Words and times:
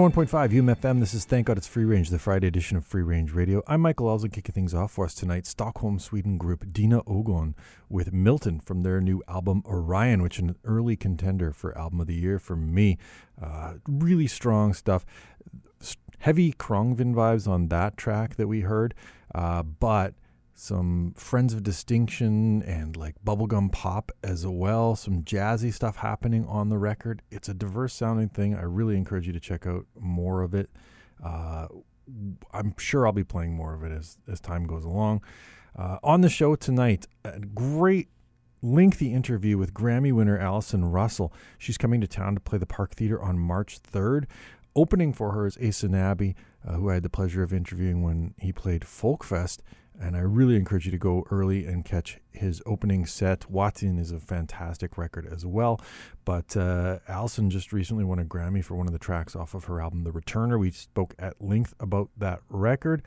One 0.00 0.10
hundred 0.10 0.16
oh 0.16 0.20
one 0.22 0.26
point 0.26 0.30
five 0.30 0.50
UMFM. 0.52 1.00
This 1.00 1.12
is 1.12 1.26
Thank 1.26 1.48
God 1.48 1.58
It's 1.58 1.66
Free 1.66 1.84
Range, 1.84 2.08
the 2.08 2.18
Friday 2.18 2.46
edition 2.46 2.78
of 2.78 2.86
Free 2.86 3.02
Range 3.02 3.30
Radio. 3.32 3.62
I'm 3.66 3.82
Michael 3.82 4.06
Elza, 4.06 4.32
kicking 4.32 4.54
things 4.54 4.72
off 4.72 4.92
for 4.92 5.04
us 5.04 5.12
tonight. 5.12 5.44
Stockholm, 5.44 5.98
Sweden 5.98 6.38
group 6.38 6.72
Dina 6.72 7.02
Ogon 7.06 7.54
with 7.90 8.10
Milton 8.10 8.60
from 8.60 8.82
their 8.82 9.02
new 9.02 9.22
album 9.28 9.62
Orion, 9.66 10.22
which 10.22 10.38
is 10.38 10.44
an 10.44 10.56
early 10.64 10.96
contender 10.96 11.52
for 11.52 11.76
Album 11.76 12.00
of 12.00 12.06
the 12.06 12.14
Year 12.14 12.38
for 12.38 12.56
me. 12.56 12.96
Uh, 13.40 13.74
really 13.86 14.26
strong 14.26 14.72
stuff. 14.72 15.04
Heavy 16.20 16.54
Khruangbin 16.54 17.14
vibes 17.14 17.46
on 17.46 17.68
that 17.68 17.98
track 17.98 18.36
that 18.36 18.48
we 18.48 18.62
heard, 18.62 18.94
uh, 19.34 19.62
but 19.62 20.14
some 20.60 21.14
Friends 21.16 21.54
of 21.54 21.62
Distinction 21.62 22.62
and 22.64 22.94
like 22.94 23.14
bubblegum 23.24 23.72
pop 23.72 24.12
as 24.22 24.46
well, 24.46 24.94
some 24.94 25.22
jazzy 25.22 25.72
stuff 25.72 25.96
happening 25.96 26.44
on 26.46 26.68
the 26.68 26.76
record. 26.76 27.22
It's 27.30 27.48
a 27.48 27.54
diverse 27.54 27.94
sounding 27.94 28.28
thing. 28.28 28.54
I 28.54 28.62
really 28.62 28.96
encourage 28.96 29.26
you 29.26 29.32
to 29.32 29.40
check 29.40 29.66
out 29.66 29.86
more 29.98 30.42
of 30.42 30.54
it. 30.54 30.68
Uh, 31.24 31.68
I'm 32.52 32.74
sure 32.76 33.06
I'll 33.06 33.12
be 33.12 33.24
playing 33.24 33.54
more 33.54 33.72
of 33.72 33.82
it 33.82 33.90
as, 33.90 34.18
as 34.30 34.38
time 34.38 34.66
goes 34.66 34.84
along. 34.84 35.22
Uh, 35.74 35.96
on 36.02 36.20
the 36.20 36.28
show 36.28 36.54
tonight, 36.56 37.06
a 37.24 37.40
great 37.40 38.08
lengthy 38.60 39.14
interview 39.14 39.56
with 39.56 39.72
Grammy 39.72 40.12
winner 40.12 40.38
Allison 40.38 40.84
Russell. 40.84 41.32
She's 41.56 41.78
coming 41.78 42.02
to 42.02 42.06
town 42.06 42.34
to 42.34 42.40
play 42.40 42.58
the 42.58 42.66
Park 42.66 42.94
Theater 42.94 43.20
on 43.22 43.38
March 43.38 43.82
3rd. 43.82 44.26
Opening 44.76 45.14
for 45.14 45.32
her 45.32 45.46
is 45.46 45.56
Aysanabee, 45.56 46.34
uh, 46.68 46.74
who 46.74 46.90
I 46.90 46.94
had 46.94 47.02
the 47.02 47.08
pleasure 47.08 47.42
of 47.42 47.54
interviewing 47.54 48.02
when 48.02 48.34
he 48.38 48.52
played 48.52 48.82
Folkfest 48.82 49.60
and 50.00 50.16
I 50.16 50.20
really 50.20 50.56
encourage 50.56 50.86
you 50.86 50.92
to 50.92 50.98
go 50.98 51.26
early 51.30 51.66
and 51.66 51.84
catch 51.84 52.18
his 52.32 52.62
opening 52.64 53.04
set. 53.04 53.50
Watson 53.50 53.98
is 53.98 54.10
a 54.10 54.18
fantastic 54.18 54.96
record 54.96 55.28
as 55.30 55.44
well. 55.44 55.80
But 56.24 56.56
uh, 56.56 57.00
Alison 57.06 57.50
just 57.50 57.72
recently 57.72 58.04
won 58.04 58.18
a 58.18 58.24
Grammy 58.24 58.64
for 58.64 58.74
one 58.76 58.86
of 58.86 58.92
the 58.92 58.98
tracks 58.98 59.36
off 59.36 59.52
of 59.54 59.64
her 59.64 59.80
album, 59.80 60.04
The 60.04 60.10
Returner. 60.10 60.58
We 60.58 60.70
spoke 60.70 61.14
at 61.18 61.40
length 61.40 61.74
about 61.78 62.08
that 62.16 62.40
record. 62.48 63.02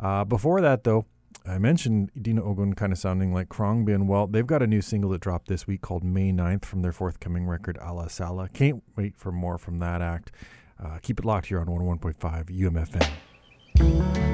Uh, 0.00 0.24
before 0.24 0.60
that, 0.60 0.82
though, 0.82 1.06
I 1.46 1.58
mentioned 1.58 2.10
Dina 2.20 2.42
Ogon 2.44 2.74
kind 2.74 2.92
of 2.92 2.98
sounding 2.98 3.32
like 3.32 3.48
Khruangbin. 3.48 4.06
Well, 4.06 4.26
they've 4.26 4.46
got 4.46 4.62
a 4.62 4.66
new 4.66 4.82
single 4.82 5.10
that 5.10 5.20
dropped 5.20 5.48
this 5.48 5.66
week 5.66 5.80
called 5.80 6.02
May 6.02 6.32
9th 6.32 6.64
from 6.64 6.82
their 6.82 6.92
forthcoming 6.92 7.46
record, 7.46 7.78
Ala 7.80 8.10
Sala. 8.10 8.48
Can't 8.48 8.82
wait 8.96 9.16
for 9.16 9.30
more 9.30 9.58
from 9.58 9.78
that 9.78 10.02
act. 10.02 10.32
Uh, 10.82 10.98
keep 11.00 11.20
it 11.20 11.24
locked 11.24 11.46
here 11.46 11.60
on 11.60 11.66
101.5 11.66 12.50
UMFM. 13.78 14.31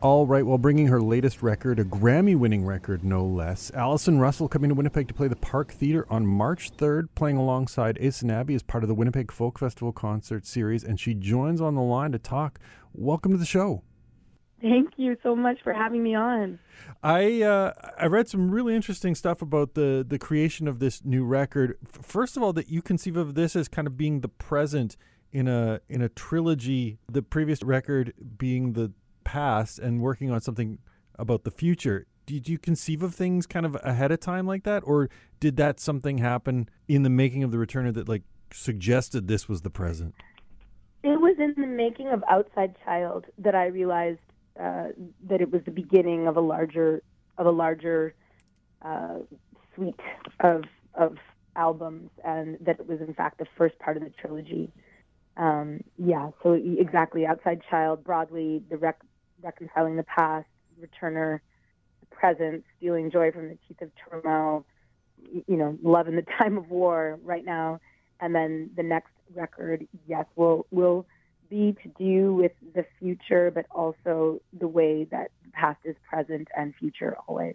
All 0.00 0.28
right, 0.28 0.46
while 0.46 0.58
bringing 0.58 0.86
her 0.86 1.02
latest 1.02 1.42
record, 1.42 1.80
a 1.80 1.84
Grammy 1.84 2.36
winning 2.36 2.64
record 2.64 3.02
no 3.02 3.24
less, 3.24 3.72
Allison 3.74 4.20
Russell 4.20 4.46
coming 4.46 4.68
to 4.68 4.74
Winnipeg 4.76 5.08
to 5.08 5.14
play 5.14 5.26
the 5.26 5.34
Park 5.34 5.72
Theatre 5.72 6.06
on 6.08 6.24
March 6.24 6.70
3rd, 6.76 7.08
playing 7.16 7.36
alongside 7.36 7.98
Aysanabee 7.98 8.54
as 8.54 8.62
part 8.62 8.84
of 8.84 8.88
the 8.88 8.94
Winnipeg 8.94 9.32
Folk 9.32 9.58
Festival 9.58 9.90
concert 9.90 10.46
series, 10.46 10.84
and 10.84 11.00
she 11.00 11.14
joins 11.14 11.60
on 11.60 11.74
the 11.74 11.82
line 11.82 12.12
to 12.12 12.18
talk. 12.20 12.60
Welcome 12.92 13.32
to 13.32 13.38
the 13.38 13.44
show. 13.44 13.82
Thank 14.62 14.90
you 14.98 15.16
so 15.24 15.34
much 15.34 15.58
for 15.64 15.72
having 15.72 16.04
me 16.04 16.14
on. 16.14 16.60
I 17.02 17.42
uh, 17.42 17.72
I 17.98 18.06
read 18.06 18.28
some 18.28 18.52
really 18.52 18.76
interesting 18.76 19.16
stuff 19.16 19.42
about 19.42 19.74
the 19.74 20.06
the 20.08 20.18
creation 20.18 20.68
of 20.68 20.78
this 20.78 21.04
new 21.04 21.24
record. 21.24 21.76
First 21.84 22.36
of 22.36 22.44
all, 22.44 22.52
that 22.52 22.68
you 22.68 22.82
conceive 22.82 23.16
of 23.16 23.34
this 23.34 23.56
as 23.56 23.66
kind 23.66 23.88
of 23.88 23.96
being 23.96 24.20
the 24.20 24.28
present 24.28 24.96
in 25.32 25.48
a 25.48 25.80
in 25.88 26.02
a 26.02 26.08
trilogy. 26.08 26.98
The 27.10 27.22
previous 27.22 27.64
record 27.64 28.14
being 28.38 28.74
the 28.74 28.92
past 29.28 29.78
and 29.78 30.00
working 30.00 30.30
on 30.30 30.40
something 30.40 30.78
about 31.18 31.44
the 31.44 31.50
future. 31.50 32.06
Did 32.24 32.48
you 32.48 32.58
conceive 32.58 33.02
of 33.02 33.14
things 33.14 33.46
kind 33.46 33.66
of 33.66 33.76
ahead 33.82 34.10
of 34.10 34.20
time 34.20 34.46
like 34.46 34.64
that, 34.64 34.82
or 34.86 35.10
did 35.38 35.56
that 35.58 35.80
something 35.80 36.18
happen 36.18 36.68
in 36.86 37.02
the 37.02 37.10
making 37.10 37.42
of 37.42 37.50
the 37.50 37.58
Returner 37.58 37.92
that 37.92 38.08
like 38.08 38.22
suggested 38.52 39.28
this 39.28 39.46
was 39.46 39.60
the 39.62 39.70
present? 39.70 40.14
It 41.02 41.20
was 41.20 41.36
in 41.38 41.54
the 41.60 41.66
making 41.66 42.08
of 42.08 42.24
Outside 42.30 42.74
Child 42.84 43.26
that 43.38 43.54
I 43.54 43.66
realized 43.66 44.20
uh, 44.58 44.88
that 45.28 45.40
it 45.42 45.52
was 45.52 45.62
the 45.64 45.70
beginning 45.70 46.26
of 46.26 46.36
a 46.36 46.40
larger 46.40 47.02
of 47.36 47.46
a 47.46 47.50
larger 47.50 48.14
uh, 48.82 49.18
suite 49.74 50.00
of 50.40 50.64
of 50.94 51.16
albums, 51.54 52.10
and 52.24 52.56
that 52.62 52.80
it 52.80 52.88
was 52.88 53.00
in 53.00 53.12
fact 53.12 53.38
the 53.38 53.46
first 53.58 53.78
part 53.78 53.98
of 53.98 54.02
the 54.02 54.10
trilogy. 54.10 54.72
Um, 55.36 55.80
yeah, 55.96 56.30
so 56.42 56.54
exactly, 56.54 57.24
Outside 57.24 57.60
Child, 57.70 58.02
broadly 58.02 58.62
the 58.70 58.76
rec- 58.76 59.00
reconciling 59.42 59.96
the 59.96 60.04
past, 60.04 60.46
returner, 60.80 61.40
the 62.00 62.06
present, 62.06 62.64
stealing 62.76 63.10
joy 63.10 63.30
from 63.32 63.48
the 63.48 63.58
teeth 63.66 63.80
of 63.80 63.90
turmoil, 64.08 64.64
you 65.46 65.56
know, 65.56 65.76
love 65.82 66.08
in 66.08 66.16
the 66.16 66.24
time 66.38 66.58
of 66.58 66.70
war 66.70 67.18
right 67.22 67.44
now, 67.44 67.80
and 68.20 68.34
then 68.34 68.70
the 68.76 68.82
next 68.82 69.12
record, 69.34 69.86
yes, 70.06 70.26
will 70.36 70.66
will 70.70 71.06
be 71.48 71.74
to 71.82 71.88
do 71.98 72.34
with 72.34 72.52
the 72.74 72.84
future, 72.98 73.50
but 73.50 73.64
also 73.70 74.40
the 74.58 74.68
way 74.68 75.04
that 75.10 75.30
the 75.44 75.50
past 75.52 75.78
is 75.84 75.96
present 76.08 76.48
and 76.56 76.74
future 76.74 77.16
always. 77.26 77.54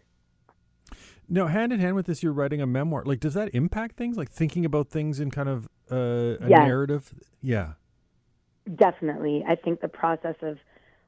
Now, 1.30 1.48
hand 1.48 1.72
in 1.72 1.80
hand 1.80 1.96
with 1.96 2.06
this, 2.08 2.22
you're 2.22 2.34
writing 2.34 2.62
a 2.62 2.66
memoir. 2.66 3.04
Like, 3.06 3.20
does 3.20 3.34
that 3.36 3.54
impact 3.54 3.96
things? 3.96 4.18
Like 4.18 4.30
thinking 4.30 4.66
about 4.66 4.90
things 4.90 5.20
in 5.20 5.32
kind 5.32 5.48
of 5.48 5.68
uh, 5.92 5.96
a 5.96 6.50
yes. 6.50 6.60
narrative? 6.60 7.14
Yeah. 7.42 7.74
definitely. 8.76 9.44
I 9.48 9.56
think 9.56 9.82
the 9.82 9.88
process 9.88 10.36
of 10.42 10.58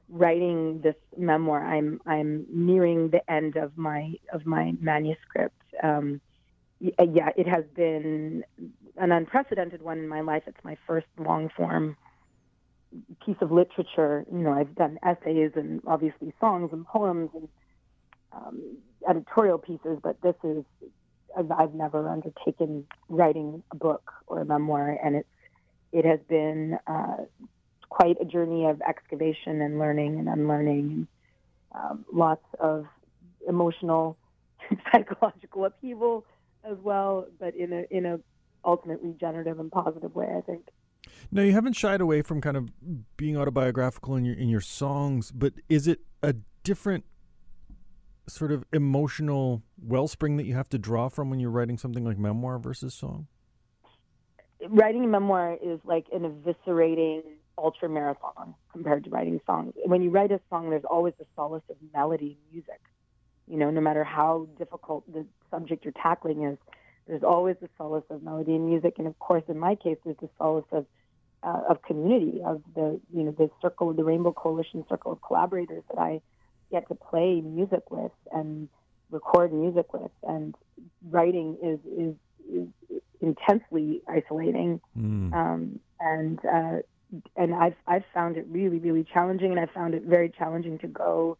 writing 0.08 0.80
this 0.82 0.94
memoir, 1.16 1.64
I'm 1.64 2.00
I'm 2.06 2.46
nearing 2.48 3.10
the 3.10 3.28
end 3.30 3.56
of 3.56 3.76
my 3.76 4.14
of 4.32 4.46
my 4.46 4.72
manuscript. 4.80 5.60
Um, 5.82 6.20
yeah, 6.80 7.30
it 7.36 7.48
has 7.48 7.64
been 7.74 8.44
an 8.96 9.12
unprecedented 9.12 9.82
one 9.82 9.98
in 9.98 10.08
my 10.08 10.20
life. 10.20 10.42
It's 10.46 10.62
my 10.62 10.76
first 10.86 11.06
long 11.18 11.50
form 11.56 11.96
piece 13.24 13.36
of 13.40 13.50
literature. 13.50 14.24
You 14.30 14.38
know, 14.38 14.52
I've 14.52 14.74
done 14.74 14.98
essays 15.02 15.52
and 15.54 15.80
obviously 15.86 16.32
songs 16.40 16.70
and 16.72 16.86
poems 16.86 17.30
and 17.34 17.48
um, 18.32 18.78
editorial 19.08 19.58
pieces, 19.58 19.98
but 20.02 20.20
this 20.22 20.34
is 20.44 20.64
I've, 21.36 21.50
I've 21.50 21.74
never 21.74 22.08
undertaken 22.08 22.86
writing 23.08 23.62
a 23.70 23.76
book 23.76 24.12
or 24.26 24.40
a 24.40 24.44
memoir, 24.44 24.98
and 25.02 25.16
it's 25.16 25.28
it 25.92 26.04
has 26.04 26.20
been 26.28 26.78
uh, 26.86 27.16
quite 27.88 28.16
a 28.20 28.24
journey 28.24 28.66
of 28.66 28.80
excavation 28.82 29.60
and 29.62 29.78
learning 29.78 30.18
and 30.18 30.28
unlearning, 30.28 30.90
and 30.90 31.06
um, 31.72 32.04
lots 32.12 32.44
of 32.60 32.86
emotional, 33.48 34.16
psychological 34.92 35.64
upheaval 35.64 36.24
as 36.64 36.76
well, 36.82 37.26
but 37.38 37.54
in 37.54 37.72
a 37.72 37.84
in 37.90 38.06
a 38.06 38.18
ultimately 38.64 39.14
generative 39.18 39.60
and 39.60 39.70
positive 39.70 40.14
way, 40.14 40.28
I 40.36 40.40
think. 40.40 40.68
No, 41.30 41.42
you 41.42 41.52
haven't 41.52 41.74
shied 41.74 42.00
away 42.00 42.22
from 42.22 42.40
kind 42.40 42.56
of 42.56 42.70
being 43.16 43.36
autobiographical 43.36 44.16
in 44.16 44.24
your 44.24 44.34
in 44.34 44.48
your 44.48 44.60
songs, 44.60 45.30
but 45.30 45.54
is 45.68 45.86
it 45.86 46.00
a 46.22 46.34
different 46.64 47.04
sort 48.28 48.50
of 48.50 48.64
emotional 48.72 49.62
wellspring 49.80 50.36
that 50.36 50.46
you 50.46 50.54
have 50.54 50.68
to 50.68 50.78
draw 50.78 51.08
from 51.08 51.30
when 51.30 51.38
you're 51.38 51.50
writing 51.50 51.78
something 51.78 52.04
like 52.04 52.18
memoir 52.18 52.58
versus 52.58 52.92
song? 52.92 53.28
Writing 54.68 55.04
a 55.04 55.08
memoir 55.08 55.56
is 55.62 55.78
like 55.84 56.06
an 56.12 56.22
eviscerating 56.22 57.22
ultra 57.58 57.88
marathon 57.88 58.54
compared 58.72 59.04
to 59.04 59.10
writing 59.10 59.40
songs. 59.46 59.74
When 59.84 60.02
you 60.02 60.10
write 60.10 60.32
a 60.32 60.40
song, 60.50 60.70
there's 60.70 60.84
always 60.84 61.14
the 61.18 61.26
solace 61.34 61.62
of 61.70 61.76
melody 61.92 62.38
and 62.38 62.52
music. 62.52 62.80
You 63.48 63.56
know, 63.56 63.70
no 63.70 63.80
matter 63.80 64.04
how 64.04 64.48
difficult 64.58 65.10
the 65.12 65.24
subject 65.50 65.84
you're 65.84 65.92
tackling 65.92 66.44
is, 66.44 66.58
there's 67.06 67.22
always 67.22 67.56
the 67.60 67.68
solace 67.78 68.04
of 68.10 68.22
melody 68.22 68.54
and 68.54 68.66
music. 68.66 68.94
And 68.98 69.06
of 69.06 69.18
course, 69.18 69.44
in 69.48 69.58
my 69.58 69.74
case, 69.76 69.96
there's 70.04 70.16
the 70.20 70.28
solace 70.38 70.66
of 70.72 70.86
uh, 71.42 71.60
of 71.68 71.82
community, 71.82 72.40
of 72.44 72.62
the 72.74 73.00
you 73.14 73.22
know 73.22 73.30
the 73.30 73.50
circle, 73.62 73.92
the 73.92 74.04
Rainbow 74.04 74.32
Coalition 74.32 74.84
circle 74.88 75.12
of 75.12 75.22
collaborators 75.22 75.84
that 75.90 76.00
I 76.00 76.20
get 76.70 76.88
to 76.88 76.94
play 76.94 77.40
music 77.40 77.90
with 77.90 78.10
and 78.32 78.68
record 79.10 79.52
music 79.52 79.92
with. 79.92 80.10
And 80.24 80.54
writing 81.08 81.56
is 81.62 81.78
is, 81.86 82.14
is 82.52 83.00
intensely 83.20 84.02
isolating, 84.08 84.80
mm. 84.98 85.32
um, 85.32 85.78
and 86.00 86.38
uh, 86.44 86.78
and 87.36 87.54
I've 87.54 87.76
I've 87.86 88.04
found 88.14 88.36
it 88.36 88.46
really 88.48 88.78
really 88.78 89.04
challenging, 89.04 89.50
and 89.50 89.60
I 89.60 89.66
found 89.66 89.94
it 89.94 90.02
very 90.04 90.30
challenging 90.30 90.78
to 90.78 90.88
go 90.88 91.38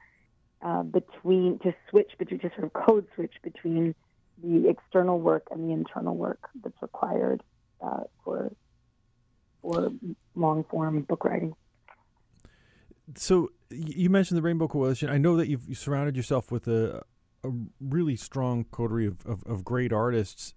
uh, 0.63 0.83
between 0.83 1.59
to 1.61 1.75
switch 1.91 2.13
between 2.19 2.41
to 2.41 2.51
sort 2.51 2.65
of 2.65 2.73
code 2.73 3.07
switch 3.15 3.35
between 3.43 3.95
the 4.43 4.69
external 4.69 5.19
work 5.19 5.49
and 5.51 5.69
the 5.69 5.73
internal 5.73 6.17
work 6.17 6.49
that's 6.63 6.81
required 6.83 7.43
uh, 7.81 8.05
for 8.25 8.53
for 9.63 9.91
long 10.35 10.65
form 10.65 11.03
book 11.03 11.25
writing. 11.25 11.55
So 13.17 13.51
you 13.71 14.11
mentioned 14.11 14.37
the 14.39 14.43
Rainbow 14.43 14.69
Coalition. 14.69 15.09
I 15.09 15.19
know 15.19 15.37
that 15.37 15.49
you've 15.49 15.67
surrounded 15.75 16.17
yourself 16.17 16.51
with 16.51 16.67
a, 16.67 17.03
a 17.45 17.51
really 17.81 18.17
strong 18.17 18.65
coterie 18.65 19.07
of, 19.07 19.25
of, 19.25 19.45
of 19.45 19.65
great 19.65 19.93
artists. 19.93 20.55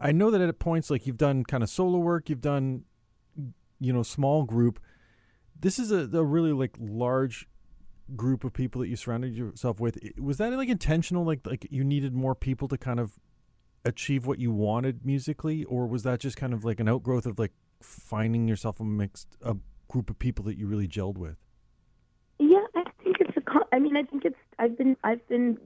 I 0.00 0.10
know 0.12 0.30
that 0.30 0.40
at 0.40 0.58
points 0.58 0.90
like 0.90 1.06
you've 1.06 1.18
done 1.18 1.44
kind 1.44 1.62
of 1.62 1.70
solo 1.70 1.98
work, 1.98 2.28
you've 2.28 2.40
done 2.40 2.84
you 3.82 3.92
know 3.92 4.02
small 4.02 4.44
group. 4.44 4.78
This 5.58 5.78
is 5.78 5.92
a, 5.92 6.08
a 6.16 6.24
really 6.24 6.52
like 6.52 6.76
large 6.78 7.48
group 8.16 8.44
of 8.44 8.52
people 8.52 8.80
that 8.80 8.88
you 8.88 8.96
surrounded 8.96 9.34
yourself 9.34 9.80
with. 9.80 9.98
Was 10.18 10.38
that 10.38 10.52
like 10.52 10.68
intentional? 10.68 11.24
Like 11.24 11.46
like 11.46 11.66
you 11.70 11.84
needed 11.84 12.14
more 12.14 12.34
people 12.34 12.68
to 12.68 12.78
kind 12.78 13.00
of 13.00 13.18
achieve 13.84 14.26
what 14.26 14.38
you 14.38 14.52
wanted 14.52 15.04
musically, 15.04 15.64
or 15.64 15.86
was 15.86 16.02
that 16.04 16.20
just 16.20 16.36
kind 16.36 16.52
of 16.52 16.64
like 16.64 16.80
an 16.80 16.88
outgrowth 16.88 17.26
of 17.26 17.38
like 17.38 17.52
finding 17.80 18.48
yourself 18.48 18.80
a 18.80 18.84
mixed 18.84 19.36
a 19.42 19.56
group 19.88 20.10
of 20.10 20.18
people 20.18 20.44
that 20.44 20.56
you 20.56 20.66
really 20.66 20.88
gelled 20.88 21.18
with? 21.18 21.36
Yeah, 22.38 22.64
I 22.74 22.84
think 23.02 23.16
it's 23.20 23.36
a. 23.36 23.42
I 23.72 23.78
mean, 23.78 23.96
I 23.96 24.02
think 24.02 24.24
it's. 24.24 24.36
I've 24.58 24.76
been 24.76 24.96
I've 25.04 25.26
been 25.28 25.58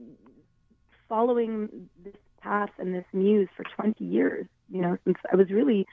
following 1.09 1.89
this 2.03 2.15
path 2.41 2.69
and 2.77 2.93
this 2.93 3.05
muse 3.13 3.49
for 3.55 3.63
20 3.75 4.03
years. 4.03 4.45
You 4.69 4.81
know, 4.81 4.97
since 5.05 5.17
I 5.31 5.35
was 5.35 5.49
really 5.49 5.85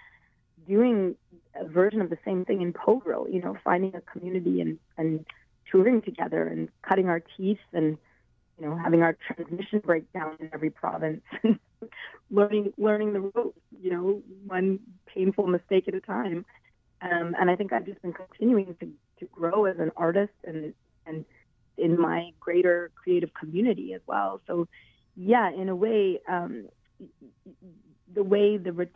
doing 0.66 1.14
a 1.59 1.65
version 1.67 2.01
of 2.01 2.11
the 2.11 2.19
same 2.25 2.45
thing 2.45 2.63
in 2.63 2.73
Po 2.73 2.97
Girl. 2.97 3.29
You 3.29 3.41
know, 3.41 3.57
finding 3.65 3.95
a 3.95 4.01
community 4.01 4.61
and 4.61 4.79
and 4.97 5.25
touring 5.71 6.03
together 6.03 6.47
and 6.47 6.69
cutting 6.83 7.09
our 7.09 7.21
teeth 7.37 7.59
and 7.73 7.99
you 8.59 8.67
know 8.67 8.77
having 8.77 9.03
our 9.03 9.17
transmission 9.27 9.81
break 9.81 10.11
down 10.13 10.37
in 10.41 10.51
every 10.53 10.71
province 10.71 11.23
learning 12.31 12.73
learning 12.79 13.13
the 13.13 13.21
ropes 13.21 13.59
you 13.83 13.91
know 13.91 14.23
one 14.47 14.79
painful 15.07 15.47
mistake 15.47 15.89
at 15.89 15.95
a 15.95 16.01
time 16.01 16.45
um, 17.03 17.35
and 17.39 17.51
I 17.51 17.57
think 17.57 17.73
I've 17.73 17.85
just 17.85 18.01
been 18.01 18.15
continuing 18.15 18.77
to, 18.81 18.89
to 19.21 19.27
grow 19.33 19.67
as 19.67 19.79
an 19.79 19.91
artist 19.97 20.33
and 20.45 20.75
and 21.07 21.25
in 21.77 22.01
my 22.01 22.31
greater 22.41 22.91
creative 22.95 23.35
community 23.35 23.95
as 23.95 24.01
well 24.07 24.41
so 24.47 24.69
yeah 25.17 25.51
in 25.51 25.69
a 25.69 25.77
way 25.77 26.21
um, 26.29 26.69
the 28.15 28.23
way 28.23 28.57
the 28.57 28.89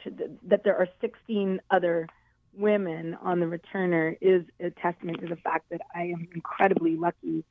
that 0.47 0.63
there 0.65 0.77
are 0.77 0.89
16 1.01 1.61
other 1.71 2.09
women 2.59 3.17
on 3.23 3.41
the 3.41 3.47
returner 3.47 4.17
is 4.21 4.45
a 4.61 4.71
testament 4.71 5.21
to 5.21 5.27
the 5.29 5.37
fact 5.37 5.67
that 5.71 5.81
I 5.95 6.03
am 6.03 6.29
incredibly 6.35 6.97
lucky 6.97 7.45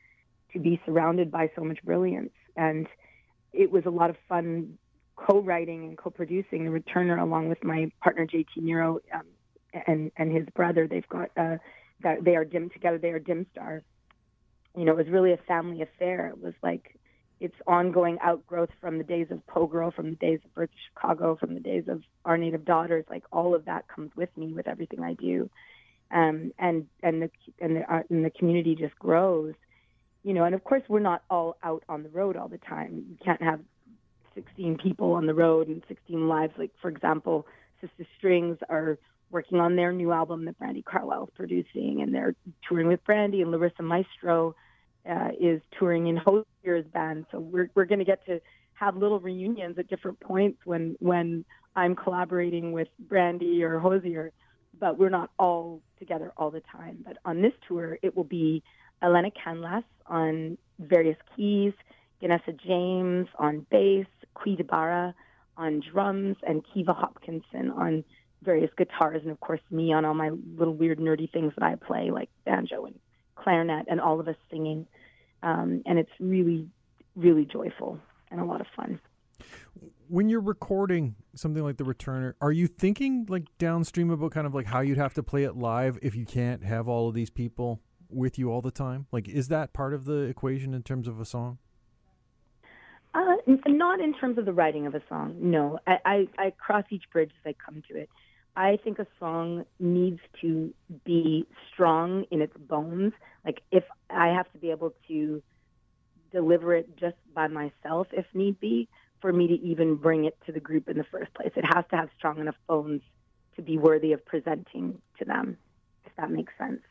to 0.53 0.59
be 0.59 0.81
surrounded 0.85 1.31
by 1.31 1.49
so 1.55 1.63
much 1.63 1.81
brilliance. 1.83 2.33
And 2.55 2.87
it 3.53 3.71
was 3.71 3.83
a 3.85 3.89
lot 3.89 4.09
of 4.09 4.15
fun 4.27 4.77
co-writing 5.15 5.83
and 5.85 5.97
co-producing 5.97 6.63
the 6.65 6.79
returner 6.79 7.21
along 7.21 7.49
with 7.49 7.63
my 7.63 7.91
partner 8.01 8.27
JT 8.27 8.45
Nero 8.57 8.99
um, 9.13 9.23
and 9.87 10.11
and 10.17 10.35
his 10.35 10.45
brother. 10.55 10.87
They've 10.87 11.07
got 11.09 11.29
uh, 11.37 11.57
that 12.01 12.23
they 12.23 12.35
are 12.35 12.45
dim 12.45 12.69
together. 12.69 12.97
They 12.97 13.09
are 13.09 13.19
dim 13.19 13.47
star. 13.51 13.83
You 14.75 14.85
know, 14.85 14.91
it 14.91 14.97
was 14.97 15.07
really 15.07 15.33
a 15.33 15.37
family 15.47 15.81
affair. 15.81 16.27
It 16.27 16.41
was 16.41 16.53
like 16.61 16.96
its 17.39 17.55
ongoing 17.67 18.17
outgrowth 18.21 18.69
from 18.81 18.97
the 18.97 19.03
days 19.03 19.27
of 19.29 19.45
Po 19.47 19.67
Girl, 19.67 19.91
from 19.91 20.11
the 20.11 20.15
days 20.15 20.39
of 20.43 20.53
Birds 20.55 20.71
of 20.71 20.79
Chicago, 20.93 21.35
from 21.35 21.53
the 21.53 21.59
days 21.59 21.83
of 21.87 22.01
Our 22.25 22.37
Native 22.37 22.65
Daughters. 22.65 23.05
Like 23.09 23.23
all 23.31 23.53
of 23.53 23.65
that 23.65 23.87
comes 23.87 24.11
with 24.15 24.29
me 24.35 24.53
with 24.53 24.67
everything 24.67 25.03
I 25.03 25.13
do, 25.13 25.49
um, 26.11 26.51
and 26.57 26.87
and 27.03 27.21
the 27.21 27.29
and 27.59 27.75
the 27.75 27.93
uh, 27.93 28.03
and 28.09 28.25
the 28.25 28.31
community 28.31 28.75
just 28.75 28.97
grows, 28.97 29.53
you 30.23 30.33
know. 30.33 30.45
And 30.45 30.55
of 30.55 30.63
course, 30.63 30.83
we're 30.87 30.99
not 30.99 31.23
all 31.29 31.57
out 31.63 31.83
on 31.87 32.03
the 32.03 32.09
road 32.09 32.37
all 32.37 32.47
the 32.47 32.57
time. 32.57 33.05
You 33.09 33.17
can't 33.23 33.41
have 33.41 33.59
16 34.33 34.77
people 34.81 35.13
on 35.13 35.27
the 35.27 35.33
road 35.33 35.67
and 35.67 35.83
16 35.87 36.27
lives. 36.27 36.53
Like 36.57 36.71
for 36.81 36.89
example, 36.89 37.45
Sister 37.81 38.05
Strings 38.17 38.57
are 38.69 38.97
working 39.29 39.59
on 39.59 39.75
their 39.75 39.91
new 39.91 40.11
album 40.11 40.45
that 40.45 40.59
Brandi 40.59 40.83
Carlile 40.83 41.25
is 41.25 41.29
producing, 41.35 42.01
and 42.01 42.15
they're 42.15 42.35
touring 42.67 42.87
with 42.87 43.03
Brandi 43.05 43.41
and 43.41 43.51
Larissa 43.51 43.83
Maestro 43.83 44.55
uh, 45.09 45.29
is 45.39 45.61
touring 45.77 46.07
in 46.07 46.17
Hozier's 46.17 46.85
band. 46.93 47.25
So 47.31 47.39
we're 47.39 47.69
we're 47.75 47.85
going 47.85 47.99
to 47.99 48.05
get 48.05 48.25
to 48.25 48.39
have 48.73 48.95
little 48.95 49.19
reunions 49.19 49.77
at 49.79 49.87
different 49.87 50.19
points 50.19 50.59
when 50.65 50.95
when 50.99 51.45
I'm 51.75 51.95
collaborating 51.95 52.71
with 52.71 52.87
Brandi 53.07 53.61
or 53.61 53.79
Hosier, 53.79 54.31
but 54.79 54.97
we're 54.97 55.09
not 55.09 55.29
all 55.37 55.81
together 55.99 56.31
all 56.37 56.51
the 56.51 56.61
time. 56.71 56.97
But 57.05 57.17
on 57.25 57.41
this 57.41 57.53
tour, 57.67 57.97
it 58.01 58.15
will 58.15 58.23
be 58.23 58.63
Elena 59.01 59.29
Canlas 59.31 59.83
on 60.07 60.57
various 60.79 61.17
keys, 61.35 61.73
Ganessa 62.21 62.59
James 62.65 63.27
on 63.37 63.65
bass, 63.69 64.07
Qui 64.33 64.55
Barra 64.63 65.13
on 65.55 65.81
drums, 65.91 66.37
and 66.47 66.63
Kiva 66.73 66.93
Hopkinson 66.93 67.71
on 67.71 68.03
various 68.43 68.71
guitars, 68.77 69.21
and 69.23 69.31
of 69.31 69.39
course 69.39 69.61
me 69.71 69.91
on 69.91 70.05
all 70.05 70.13
my 70.13 70.29
little 70.57 70.75
weird 70.75 70.99
nerdy 70.99 71.31
things 71.31 71.53
that 71.57 71.65
I 71.65 71.75
play, 71.75 72.11
like 72.11 72.29
banjo 72.45 72.85
and 72.85 72.99
clarinet, 73.35 73.85
and 73.89 73.99
all 73.99 74.19
of 74.19 74.27
us 74.27 74.35
singing 74.51 74.87
um, 75.47 75.81
and 75.85 75.97
it's 75.97 76.11
really, 76.19 76.67
really 77.15 77.45
joyful 77.45 77.97
and 78.29 78.41
a 78.41 78.43
lot 78.43 78.59
of 78.59 78.67
fun. 78.75 78.99
When 80.09 80.27
you're 80.27 80.41
recording 80.41 81.15
something 81.35 81.63
like 81.63 81.77
the 81.77 81.85
Returner, 81.85 82.33
are 82.41 82.51
you 82.51 82.67
thinking 82.67 83.25
like 83.29 83.45
downstream 83.57 84.09
about 84.09 84.31
kind 84.31 84.45
of 84.45 84.53
like 84.53 84.65
how 84.65 84.81
you'd 84.81 84.97
have 84.97 85.13
to 85.13 85.23
play 85.23 85.43
it 85.43 85.55
live 85.55 85.97
if 86.01 86.15
you 86.15 86.25
can't 86.25 86.63
have 86.63 86.87
all 86.87 87.07
of 87.07 87.13
these 87.13 87.29
people 87.29 87.79
with 88.09 88.37
you 88.37 88.51
all 88.51 88.61
the 88.61 88.71
time? 88.71 89.07
Like, 89.11 89.29
is 89.29 89.47
that 89.47 89.73
part 89.73 89.93
of 89.93 90.05
the 90.05 90.21
equation 90.23 90.73
in 90.73 90.83
terms 90.83 91.07
of 91.07 91.19
a 91.19 91.25
song? 91.25 91.59
Uh, 93.13 93.35
not 93.67 94.01
in 94.01 94.13
terms 94.13 94.37
of 94.37 94.45
the 94.45 94.53
writing 94.53 94.85
of 94.85 94.95
a 94.95 95.01
song. 95.07 95.35
No, 95.39 95.79
I, 95.87 95.97
I, 96.05 96.27
I 96.37 96.49
cross 96.51 96.83
each 96.89 97.03
bridge 97.11 97.31
as 97.45 97.49
I 97.51 97.55
come 97.65 97.81
to 97.89 97.97
it. 97.97 98.09
I 98.57 98.77
think 98.83 98.97
a 98.97 99.05
song 99.19 99.65
needs 99.79 100.19
to 100.41 100.73
be 101.05 101.45
strong 101.71 102.25
in 102.31 102.41
its 102.41 102.57
bones. 102.57 103.13
Like 103.45 103.61
if 103.71 103.83
I 104.09 104.29
have 104.29 104.51
to 104.53 104.57
be 104.57 104.71
able 104.71 104.95
to 105.07 105.43
deliver 106.31 106.73
it 106.73 106.97
just 106.97 107.17
by 107.35 107.47
myself, 107.47 108.07
if 108.11 108.25
need 108.33 108.59
be, 108.59 108.89
for 109.21 109.31
me 109.31 109.47
to 109.47 109.53
even 109.53 109.95
bring 109.95 110.25
it 110.25 110.35
to 110.47 110.51
the 110.51 110.59
group 110.59 110.89
in 110.89 110.97
the 110.97 111.03
first 111.03 111.31
place, 111.35 111.51
it 111.55 111.65
has 111.65 111.85
to 111.91 111.97
have 111.97 112.09
strong 112.17 112.39
enough 112.39 112.55
bones 112.67 113.01
to 113.57 113.61
be 113.61 113.77
worthy 113.77 114.11
of 114.13 114.25
presenting 114.25 115.01
to 115.19 115.25
them. 115.25 115.57
If 116.07 116.15
that 116.15 116.31
makes 116.31 116.53
sense. 116.57 116.81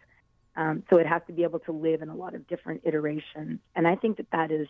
Um, 0.54 0.84
so 0.88 0.98
it 0.98 1.06
has 1.06 1.22
to 1.26 1.32
be 1.32 1.42
able 1.42 1.58
to 1.60 1.72
live 1.72 2.00
in 2.00 2.08
a 2.08 2.14
lot 2.14 2.36
of 2.36 2.46
different 2.46 2.82
iterations. 2.84 3.58
And 3.74 3.88
I 3.88 3.96
think 3.96 4.18
that 4.18 4.30
that 4.30 4.52
is 4.52 4.68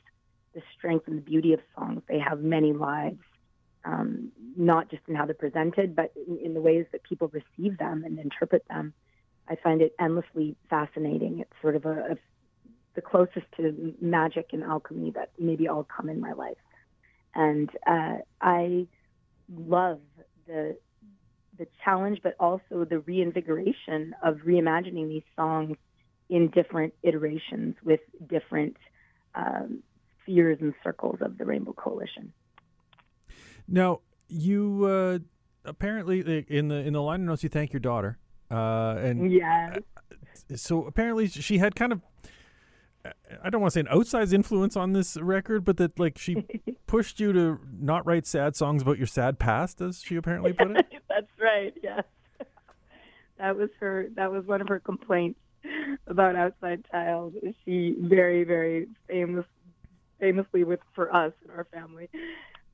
the 0.55 0.63
strength 0.77 1.09
and 1.09 1.19
the 1.19 1.23
beauty 1.23 1.53
of 1.53 1.61
songs. 1.79 2.03
They 2.09 2.19
have 2.19 2.41
many 2.41 2.73
lives, 2.73 3.21
um, 3.87 4.33
not 4.57 4.91
just 4.91 5.03
in 5.09 5.15
how 5.15 5.25
they're 5.25 5.35
presented, 5.35 5.95
but 5.95 6.13
in, 6.29 6.39
in 6.45 6.55
the 6.55 6.61
ways 6.61 6.87
that 6.93 7.03
people 7.05 7.31
receive 7.33 7.79
them 7.79 8.05
and 8.05 8.19
interpret 8.19 8.65
them. 8.69 8.93
I 9.49 9.57
find 9.57 9.81
it 9.81 9.95
endlessly 10.01 10.57
fascinating. 10.69 11.39
It's 11.41 11.53
sort 11.63 11.77
of 11.77 11.87
a, 11.87 12.13
a 12.13 12.17
the 12.97 13.03
closest 13.03 13.47
to 13.59 13.95
magic 14.01 14.49
and 14.53 14.65
alchemy 14.65 15.13
that 15.15 15.31
maybe 15.39 15.69
all 15.69 15.85
come 15.85 16.09
in 16.09 16.19
my 16.19 16.33
life. 16.33 16.57
And 17.35 17.69
uh, 17.87 18.17
I 18.41 18.87
love 19.55 20.01
the 20.47 20.77
the 21.59 21.67
challenge, 21.85 22.21
but 22.23 22.35
also 22.39 22.85
the 22.85 22.99
reinvigoration 23.01 24.15
of 24.23 24.37
reimagining 24.47 25.09
these 25.09 25.23
songs 25.37 25.77
in 26.29 26.49
different 26.51 26.93
iterations 27.03 27.77
with 27.83 28.01
different 28.27 28.77
um, 29.35 29.83
spheres 30.23 30.59
and 30.61 30.75
circles 30.83 31.19
of 31.21 31.39
the 31.39 31.47
Rainbow 31.47 31.73
Coalition. 31.73 32.33
Now, 33.69 34.01
you 34.29 34.85
uh, 34.85 35.19
apparently 35.65 36.45
in 36.49 36.69
the 36.69 36.77
in 36.77 36.93
the 36.93 37.03
line 37.03 37.25
notes 37.25 37.43
you 37.43 37.49
thank 37.49 37.73
your 37.73 37.81
daughter, 37.81 38.19
uh, 38.51 38.97
and 38.99 39.31
yeah. 39.33 39.77
So 40.55 40.85
apparently 40.85 41.29
she 41.29 41.59
had 41.59 41.75
kind 41.75 41.93
of 41.93 42.01
I 43.43 43.51
don't 43.51 43.61
want 43.61 43.73
to 43.73 43.77
say 43.77 43.89
an 43.89 43.99
outsized 43.99 44.33
influence 44.33 44.77
on 44.77 44.93
this 44.93 45.17
record, 45.17 45.65
but 45.65 45.77
that 45.77 45.99
like 45.99 46.19
she 46.19 46.45
pushed 46.87 47.21
you 47.21 47.33
to 47.33 47.61
not 47.79 48.07
write 48.07 48.27
sad 48.27 48.57
songs 48.57 48.83
about 48.83 48.99
your 48.99 49.07
sad 49.07 49.39
past, 49.39 49.81
as 49.81 50.03
she 50.03 50.17
apparently 50.17 50.53
put 50.53 50.71
it. 50.71 50.87
That's 51.09 51.27
right. 51.41 51.75
Yes, 51.83 52.05
that 53.39 53.57
was 53.57 53.71
her. 53.81 54.09
That 54.15 54.33
was 54.33 54.47
one 54.47 54.61
of 54.61 54.69
her 54.69 54.81
complaints 54.81 55.41
about 56.07 56.37
Outside 56.37 56.85
Child. 56.91 57.35
She 57.65 57.95
very, 57.99 58.45
very 58.45 58.87
famous, 59.09 59.47
famously 60.21 60.65
with 60.65 60.81
for 60.95 61.15
us 61.15 61.33
and 61.43 61.51
our 61.51 61.67
family. 61.73 62.09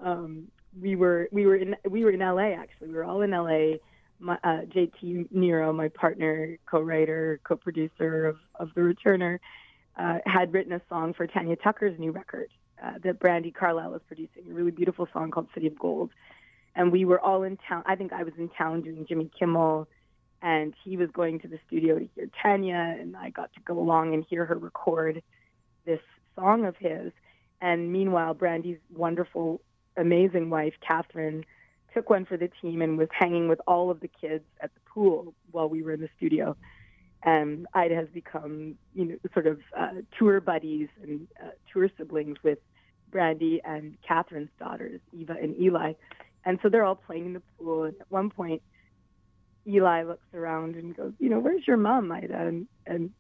Um, 0.01 0.49
we 0.81 0.97
were 0.97 1.29
we 1.33 1.47
were 1.47 1.57
in 1.57 1.77
we 1.89 2.05
were 2.05 2.11
in 2.11 2.23
L.A. 2.23 2.55
Actually, 2.55 2.89
we 2.89 2.95
were 2.95 3.05
all 3.05 3.23
in 3.23 3.33
L.A. 3.33 3.81
My, 4.19 4.39
uh, 4.45 4.63
JT 4.69 5.33
Nero, 5.33 5.73
my 5.73 5.89
partner, 5.89 6.57
co-writer, 6.67 7.41
co-producer 7.43 8.27
of, 8.27 8.37
of 8.55 8.71
The 8.77 8.81
Returner, 8.81 9.41
uh, 9.99 10.19
had 10.25 10.53
written 10.53 10.73
a 10.73 10.81
song 10.89 11.13
for 11.13 11.27
Tanya 11.27 11.57
Tucker's 11.57 11.99
new 11.99 12.13
record 12.13 12.49
uh, 12.83 12.95
that 13.03 13.19
Brandi 13.19 13.53
Carlile 13.53 13.91
was 13.91 14.01
producing, 14.07 14.45
a 14.49 14.53
really 14.53 14.71
beautiful 14.71 15.09
song 15.13 15.31
called 15.31 15.49
City 15.55 15.67
of 15.67 15.79
Gold. 15.79 16.11
And 16.75 16.91
we 16.91 17.05
were 17.05 17.21
all 17.21 17.43
in 17.43 17.59
town. 17.69 17.83
I 17.87 17.97
think 17.97 18.13
I 18.13 18.23
was 18.23 18.33
in 18.39 18.49
town 18.49 18.83
doing 18.83 19.07
Jimmy 19.09 19.31
Kimmel, 19.39 19.89
and 20.41 20.75
he 20.85 20.97
was 20.97 21.11
going 21.13 21.41
to 21.41 21.49
the 21.49 21.59
studio 21.67 21.99
to 21.99 22.09
hear 22.15 22.29
Tanya, 22.43 22.97
and 22.99 23.17
I 23.17 23.31
got 23.31 23.53
to 23.55 23.61
go 23.61 23.79
along 23.79 24.15
and 24.15 24.25
hear 24.29 24.45
her 24.47 24.57
record 24.57 25.23
this 25.85 26.01
song 26.35 26.65
of 26.65 26.77
his. 26.77 27.13
And 27.61 27.93
meanwhile, 27.93 28.35
Brandi's 28.35 28.81
wonderful, 28.93 29.61
amazing 29.97 30.51
wife, 30.51 30.75
Catherine, 30.87 31.45
took 31.95 32.09
one 32.09 32.25
for 32.25 32.37
the 32.37 32.51
team 32.61 32.81
and 32.83 32.97
was 32.97 33.09
hanging 33.13 33.49
with 33.49 33.61
all 33.67 33.91
of 33.91 34.01
the 34.01 34.09
kids 34.09 34.45
at 34.61 34.73
the 34.75 34.81
pool 34.93 35.35
while 35.51 35.69
we 35.69 35.83
were 35.83 35.93
in 35.93 36.01
the 36.01 36.09
studio 36.17 36.57
and 37.25 37.67
Ida 37.75 37.95
has 37.95 38.09
become, 38.13 38.77
you 38.95 39.05
know, 39.05 39.17
sort 39.33 39.47
of 39.47 39.61
uh, 39.79 39.91
tour 40.19 40.41
buddies 40.41 40.89
and 41.03 41.29
uh, 41.43 41.51
tour 41.73 41.89
siblings 41.97 42.37
with 42.43 42.59
Brandi 43.13 43.61
and 43.65 43.97
Catherine's 44.07 44.51
daughters, 44.59 45.01
Eva 45.13 45.37
and 45.41 45.59
Eli. 45.61 45.93
And 46.45 46.59
so 46.63 46.69
they're 46.69 46.85
all 46.85 46.97
playing 46.97 47.27
in 47.27 47.33
the 47.35 47.43
pool. 47.59 47.85
And 47.85 47.95
at 48.01 48.11
one 48.11 48.31
point, 48.31 48.63
Eli 49.67 50.03
looks 50.03 50.27
around 50.35 50.75
and 50.75 50.97
goes, 50.97 51.13
you 51.21 51.29
know, 51.29 51.39
where's 51.39 51.67
your 51.67 51.77
mom, 51.77 52.11
Ida? 52.11 52.37
And, 52.37 52.67
and 52.87 53.11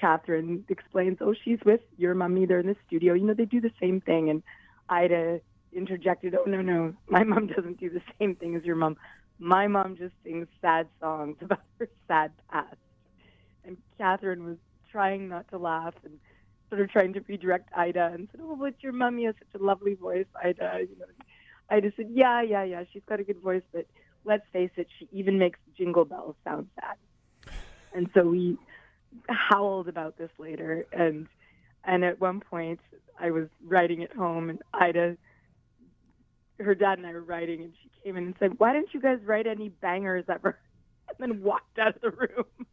Catherine 0.00 0.64
explains, 0.68 1.18
oh, 1.20 1.34
she's 1.44 1.58
with 1.64 1.80
your 1.96 2.14
mummy. 2.14 2.46
They're 2.46 2.60
in 2.60 2.68
the 2.68 2.76
studio. 2.86 3.14
You 3.14 3.24
know, 3.24 3.34
they 3.34 3.46
do 3.46 3.60
the 3.60 3.72
same 3.80 4.00
thing. 4.00 4.30
And 4.30 4.44
Ida 4.88 5.40
interjected, 5.74 6.34
oh, 6.34 6.48
no, 6.48 6.62
no, 6.62 6.94
my 7.08 7.24
mom 7.32 7.46
doesn't 7.46 7.80
do 7.80 7.90
the 7.90 8.02
same 8.18 8.34
thing 8.36 8.56
as 8.56 8.64
your 8.64 8.76
mom. 8.76 8.96
My 9.38 9.66
mom 9.66 9.96
just 9.96 10.14
sings 10.24 10.46
sad 10.60 10.88
songs 11.00 11.36
about 11.42 11.60
her 11.78 11.88
sad 12.08 12.32
past 12.50 12.76
and 13.66 13.76
Catherine 13.98 14.44
was 14.44 14.56
trying 14.90 15.28
not 15.28 15.48
to 15.50 15.58
laugh 15.58 15.94
and 16.04 16.18
sort 16.68 16.80
of 16.80 16.90
trying 16.90 17.12
to 17.14 17.20
redirect 17.28 17.68
Ida 17.76 18.10
and 18.14 18.28
said, 18.30 18.40
"Oh, 18.42 18.56
but 18.56 18.74
your 18.82 18.92
mummy 18.92 19.24
has 19.24 19.34
such 19.38 19.60
a 19.60 19.64
lovely 19.64 19.94
voice, 19.94 20.26
Ida." 20.42 20.80
You 20.82 20.98
know, 20.98 21.06
Ida 21.70 21.92
said, 21.96 22.08
"Yeah, 22.10 22.42
yeah, 22.42 22.64
yeah. 22.64 22.84
She's 22.92 23.02
got 23.08 23.20
a 23.20 23.24
good 23.24 23.40
voice, 23.40 23.62
but 23.72 23.86
let's 24.24 24.44
face 24.52 24.70
it, 24.76 24.88
she 24.98 25.08
even 25.12 25.38
makes 25.38 25.58
Jingle 25.76 26.04
Bells 26.04 26.36
sound 26.44 26.68
sad." 26.76 26.96
And 27.94 28.10
so 28.14 28.24
we 28.24 28.58
howled 29.28 29.88
about 29.88 30.18
this 30.18 30.30
later, 30.38 30.86
and 30.92 31.26
and 31.84 32.04
at 32.04 32.20
one 32.20 32.40
point 32.40 32.80
I 33.18 33.30
was 33.30 33.48
writing 33.64 34.02
at 34.02 34.12
home, 34.14 34.50
and 34.50 34.60
Ida, 34.72 35.16
her 36.60 36.74
dad 36.74 36.98
and 36.98 37.06
I 37.06 37.12
were 37.12 37.22
writing, 37.22 37.62
and 37.62 37.72
she 37.82 37.90
came 38.02 38.16
in 38.16 38.24
and 38.24 38.34
said, 38.38 38.58
"Why 38.58 38.72
didn't 38.72 38.94
you 38.94 39.00
guys 39.00 39.18
write 39.24 39.46
any 39.46 39.68
bangers 39.68 40.24
ever?" 40.28 40.58
And 41.06 41.32
then 41.32 41.42
walked 41.42 41.78
out 41.78 41.96
of 41.96 42.00
the 42.00 42.10
room. 42.10 42.66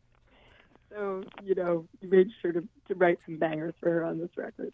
So, 0.89 1.23
you 1.43 1.53
know, 1.53 1.85
we 2.01 2.07
made 2.07 2.29
sure 2.41 2.53
to, 2.53 2.61
to 2.87 2.95
write 2.95 3.19
some 3.25 3.37
bangers 3.37 3.73
for 3.79 3.89
her 3.89 4.05
on 4.05 4.19
this 4.19 4.29
record. 4.37 4.71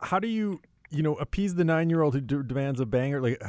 How 0.00 0.18
do 0.18 0.26
you, 0.26 0.60
you 0.90 1.02
know, 1.02 1.14
appease 1.14 1.54
the 1.54 1.64
nine 1.64 1.88
year 1.88 2.02
old 2.02 2.14
who 2.14 2.20
d- 2.20 2.42
demands 2.46 2.80
a 2.80 2.86
banger? 2.86 3.20
Like, 3.20 3.40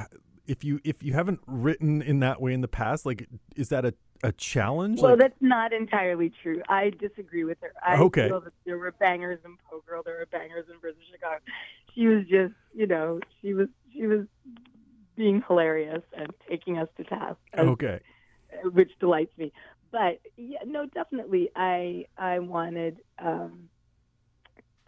if 0.46 0.64
you 0.64 0.80
if 0.84 1.02
you 1.02 1.14
haven't 1.14 1.40
written 1.48 2.02
in 2.02 2.20
that 2.20 2.40
way 2.40 2.54
in 2.54 2.62
the 2.62 2.68
past, 2.68 3.06
like, 3.06 3.28
is 3.56 3.70
that 3.70 3.84
a, 3.84 3.94
a 4.24 4.32
challenge? 4.32 5.02
Well, 5.02 5.12
like, 5.12 5.20
that's 5.20 5.42
not 5.42 5.74
entirely 5.74 6.32
true. 6.42 6.62
I 6.70 6.92
disagree 6.92 7.44
with 7.44 7.58
her. 7.62 7.74
I 7.86 7.98
okay. 7.98 8.28
feel 8.28 8.42
that 8.42 8.54
there 8.66 8.78
were 8.78 8.92
bangers 8.92 9.40
in 9.46 9.58
Po 9.70 9.82
Girl, 9.88 10.02
there 10.04 10.18
were 10.18 10.28
bangers 10.32 10.66
in 10.72 10.80
Birds 10.80 10.98
of 10.98 11.04
Chicago. 11.12 11.40
She 11.94 12.08
was 12.08 12.26
just, 12.28 12.54
you 12.74 12.88
know, 12.88 13.20
she 13.42 13.54
was 13.54 13.68
she 13.94 14.08
was 14.08 14.26
being 15.16 15.44
hilarious 15.48 16.04
and 16.18 16.32
taking 16.50 16.78
us 16.78 16.90
to 16.98 17.04
task. 17.04 17.38
As, 17.54 17.66
okay. 17.66 18.00
Which 18.64 18.92
delights 19.00 19.38
me 19.38 19.52
but 19.96 20.20
yeah, 20.36 20.60
no, 20.66 20.86
definitely, 20.88 21.52
I 21.56 22.08
I 22.18 22.40
wanted 22.40 22.98
um, 23.18 23.70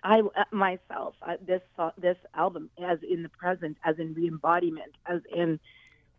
I 0.04 0.20
uh, 0.20 0.44
myself 0.52 1.16
uh, 1.22 1.38
this 1.46 1.62
this 1.98 2.18
album 2.36 2.70
as 2.84 3.00
in 3.10 3.24
the 3.24 3.30
present, 3.30 3.78
as 3.86 4.00
in 4.00 4.14
re-embodiment, 4.14 4.96
as 5.06 5.22
in 5.34 5.62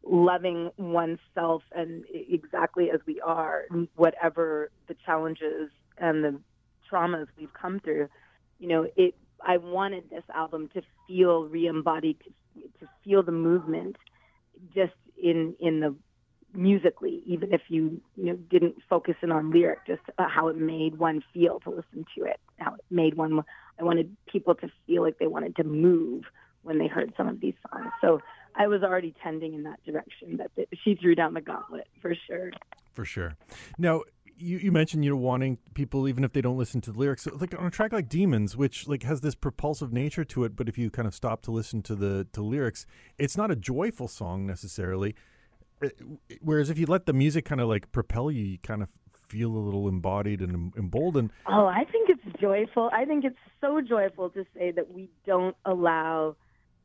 loving 0.05 0.71
oneself 0.79 1.63
and 1.73 2.05
exactly 2.13 2.91
as 2.91 3.01
we 3.07 3.21
are, 3.21 3.65
whatever 3.97 4.71
the 4.87 4.97
challenges 5.05 5.71
and 5.99 6.25
the 6.25 6.39
traumas 6.91 7.27
we've 7.39 7.53
come 7.53 7.81
through. 7.81 8.09
You 8.59 8.69
know, 8.69 8.87
it. 8.97 9.15
I 9.41 9.57
wanted 9.59 10.11
this 10.11 10.25
album 10.35 10.69
to 10.75 10.83
feel 11.07 11.45
re-embodied, 11.45 12.19
to, 12.21 12.61
to 12.81 12.91
feel 13.05 13.23
the 13.23 13.33
movement, 13.33 13.97
just 14.75 14.95
in 15.17 15.55
in 15.61 15.81
the 15.81 15.95
musically, 16.55 17.23
even 17.27 17.53
if 17.53 17.63
you 17.69 18.01
you 18.17 18.25
know 18.25 18.37
didn't 18.51 18.77
focus 18.89 19.15
in 19.23 19.31
on 19.31 19.51
lyric, 19.51 19.87
just 19.87 20.03
uh, 20.19 20.29
how 20.29 20.49
it 20.49 20.57
made 20.57 20.99
one 20.99 21.23
feel 21.33 21.61
to 21.61 21.71
listen 21.71 22.05
to 22.17 22.25
it, 22.25 22.41
how 22.59 22.75
it 22.75 22.85
made 22.91 23.15
one. 23.15 23.43
I 23.79 23.85
wanted 23.85 24.17
people 24.27 24.55
to 24.57 24.69
feel 24.87 25.03
like 25.03 25.19
they 25.19 25.27
wanted 25.27 25.57
to 25.57 25.65
move 25.65 26.25
when 26.63 26.79
they 26.79 26.89
heard 26.89 27.13
some 27.17 27.29
of 27.29 27.41
these 27.41 27.55
songs. 27.71 27.91
So 28.01 28.21
I 28.59 28.66
was 28.66 28.83
already 28.83 29.14
tending 29.23 29.55
in 29.55 29.62
that 29.64 29.83
direction. 29.85 30.38
That 30.38 30.68
she 30.85 30.94
threw 30.97 31.14
down 31.14 31.35
the 31.35 31.40
gauntlet 31.40 31.87
for 32.03 32.14
sure. 32.27 32.51
For 32.92 33.05
sure. 33.05 33.37
Now 33.79 34.03
you, 34.37 34.59
you 34.59 34.73
mentioned 34.73 35.05
you're 35.05 35.16
wanting 35.16 35.59
people 35.75 36.07
even 36.09 36.25
if 36.25 36.33
they 36.33 36.40
don't 36.40 36.59
listen 36.59 36.81
to 36.83 36.92
the 36.92 36.99
lyrics 36.99 37.23
so, 37.23 37.37
like 37.40 37.59
on 37.59 37.66
a 37.66 37.71
track 37.71 37.92
like 37.92 38.09
demons 38.09 38.57
which 38.57 38.87
like 38.87 39.03
has 39.03 39.21
this 39.21 39.35
propulsive 39.35 39.92
nature 39.92 40.25
to 40.25 40.44
it 40.44 40.55
but 40.55 40.68
if 40.68 40.79
you 40.79 40.90
kind 40.90 41.09
of 41.09 41.14
stop 41.14 41.42
to 41.42 41.51
listen 41.51 41.83
to 41.83 41.97
the 41.97 42.25
to 42.33 42.40
lyrics 42.40 42.87
it's 43.18 43.37
not 43.37 43.51
a 43.51 43.57
joyful 43.57 44.07
song 44.07 44.47
necessarily 44.47 45.16
uh, 45.83 45.88
whereas 46.40 46.71
if 46.71 46.79
you 46.79 46.87
let 46.87 47.07
the 47.07 47.12
music 47.12 47.44
kind 47.44 47.61
of 47.61 47.68
like 47.68 47.90
propel 47.92 48.31
you, 48.31 48.44
you 48.44 48.59
kind 48.59 48.83
of 48.83 48.88
feel 49.29 49.51
a 49.51 49.59
little 49.59 49.88
embodied 49.88 50.40
and 50.40 50.73
emboldened. 50.77 51.31
Oh, 51.47 51.66
I 51.66 51.85
think 51.85 52.09
it's 52.09 52.40
joyful. 52.40 52.90
I 52.92 53.05
think 53.05 53.25
it's 53.25 53.37
so 53.61 53.81
joyful 53.81 54.31
to 54.31 54.44
say 54.57 54.71
that 54.73 54.92
we 54.92 55.11
don't 55.27 55.57
allow 55.64 56.37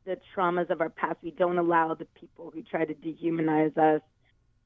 the 0.04 0.18
traumas 0.34 0.70
of 0.70 0.80
our 0.80 0.90
past. 0.90 1.18
We 1.22 1.30
don't 1.30 1.58
allow 1.58 1.94
the 1.94 2.06
people 2.18 2.50
who 2.52 2.62
try 2.62 2.84
to 2.84 2.94
dehumanize 2.94 3.76
us. 3.76 4.02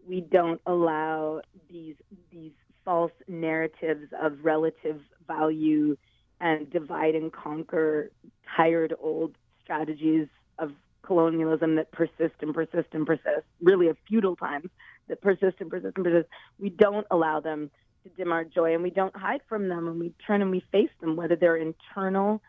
We 0.06 0.20
don't 0.20 0.60
allow 0.66 1.42
these 1.70 1.96
these 2.32 2.52
false 2.84 3.12
narratives 3.26 4.06
of 4.20 4.38
relative 4.42 5.00
value 5.26 5.96
and 6.40 6.70
divide 6.70 7.14
and 7.14 7.32
conquer 7.32 8.10
tired 8.56 8.94
old 9.00 9.34
strategies 9.62 10.28
of 10.58 10.72
colonialism 11.02 11.76
that 11.76 11.90
persist 11.92 12.34
and 12.40 12.54
persist 12.54 12.88
and 12.92 13.06
persist, 13.06 13.44
really 13.60 13.88
of 13.88 13.96
feudal 14.08 14.36
times 14.36 14.70
that 15.08 15.20
persist 15.20 15.56
and 15.60 15.70
persist 15.70 15.96
and 15.96 16.04
persist. 16.04 16.28
We 16.58 16.70
don't 16.70 17.06
allow 17.10 17.40
them 17.40 17.70
to 18.04 18.10
dim 18.10 18.32
our 18.32 18.44
joy 18.44 18.74
and 18.74 18.82
we 18.82 18.90
don't 18.90 19.16
hide 19.16 19.40
from 19.48 19.68
them 19.68 19.88
and 19.88 19.98
we 19.98 20.12
turn 20.26 20.42
and 20.42 20.50
we 20.50 20.62
face 20.72 20.90
them, 21.00 21.16
whether 21.16 21.36
they're 21.36 21.56
internal, 21.56 22.42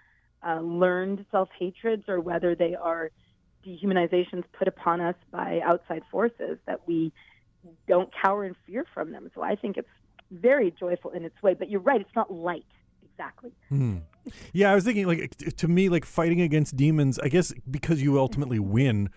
uh, 0.45 0.59
learned 0.61 1.25
self 1.31 1.49
hatreds 1.57 2.03
or 2.07 2.19
whether 2.19 2.55
they 2.55 2.75
are 2.75 3.11
dehumanizations 3.65 4.43
put 4.57 4.67
upon 4.67 5.01
us 5.01 5.15
by 5.31 5.59
outside 5.63 6.01
forces, 6.11 6.57
that 6.65 6.87
we 6.87 7.11
don't 7.87 8.09
cower 8.23 8.45
in 8.45 8.55
fear 8.65 8.85
from 8.93 9.11
them. 9.11 9.29
So 9.35 9.43
I 9.43 9.55
think 9.55 9.77
it's 9.77 9.87
very 10.31 10.73
joyful 10.79 11.11
in 11.11 11.25
its 11.25 11.41
way. 11.43 11.53
But 11.53 11.69
you're 11.69 11.81
right; 11.81 12.01
it's 12.01 12.15
not 12.15 12.31
light 12.31 12.65
exactly. 13.19 13.51
Hmm. 13.69 13.97
Yeah, 14.53 14.71
I 14.71 14.75
was 14.75 14.83
thinking 14.83 15.07
like 15.07 15.35
to 15.57 15.67
me, 15.67 15.89
like 15.89 16.05
fighting 16.05 16.41
against 16.41 16.75
demons. 16.75 17.19
I 17.19 17.27
guess 17.27 17.53
because 17.69 18.01
you 18.01 18.19
ultimately 18.19 18.59
win 18.59 19.09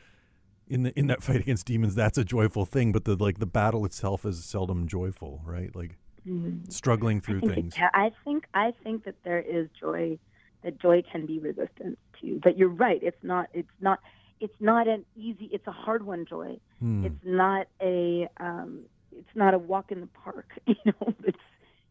in 0.69 0.85
the 0.85 0.99
in 0.99 1.07
that 1.09 1.23
fight 1.23 1.41
against 1.41 1.67
demons, 1.67 1.95
that's 1.95 2.19
a 2.19 2.25
joyful 2.25 2.65
thing. 2.65 2.93
But 2.93 3.05
the 3.05 3.17
like 3.17 3.39
the 3.39 3.47
battle 3.47 3.85
itself 3.85 4.25
is 4.25 4.45
seldom 4.45 4.87
joyful, 4.89 5.41
right? 5.45 5.75
Like 5.75 5.99
mm-hmm. 6.27 6.71
struggling 6.71 7.21
through 7.21 7.43
I 7.45 7.55
things. 7.55 7.75
It, 7.77 7.83
I 7.93 8.13
think 8.25 8.47
I 8.55 8.73
think 8.83 9.05
that 9.05 9.17
there 9.25 9.41
is 9.41 9.69
joy. 9.79 10.19
That 10.63 10.81
joy 10.81 11.03
can 11.11 11.27
be 11.27 11.39
resistance 11.39 11.97
to. 12.21 12.41
But 12.43 12.57
you're 12.57 12.69
right. 12.69 13.01
It's 13.03 13.23
not. 13.23 13.49
It's 13.53 13.69
not. 13.81 14.01
It's 14.41 14.55
not 14.61 14.89
an 14.89 15.05
easy. 15.17 15.49
It's 15.53 15.67
a 15.67 15.73
hard 15.73 16.05
one. 16.05 16.27
Joy. 16.29 16.59
Hmm. 16.81 17.05
It's 17.05 17.25
not 17.25 17.67
a. 17.81 18.29
Um, 18.39 18.83
it's 19.11 19.35
not 19.35 19.55
a 19.55 19.59
walk 19.59 19.93
in 19.93 20.01
the 20.01 20.09
park. 20.09 20.49
You 20.67 20.77
know. 20.87 21.15
It's. 21.25 21.39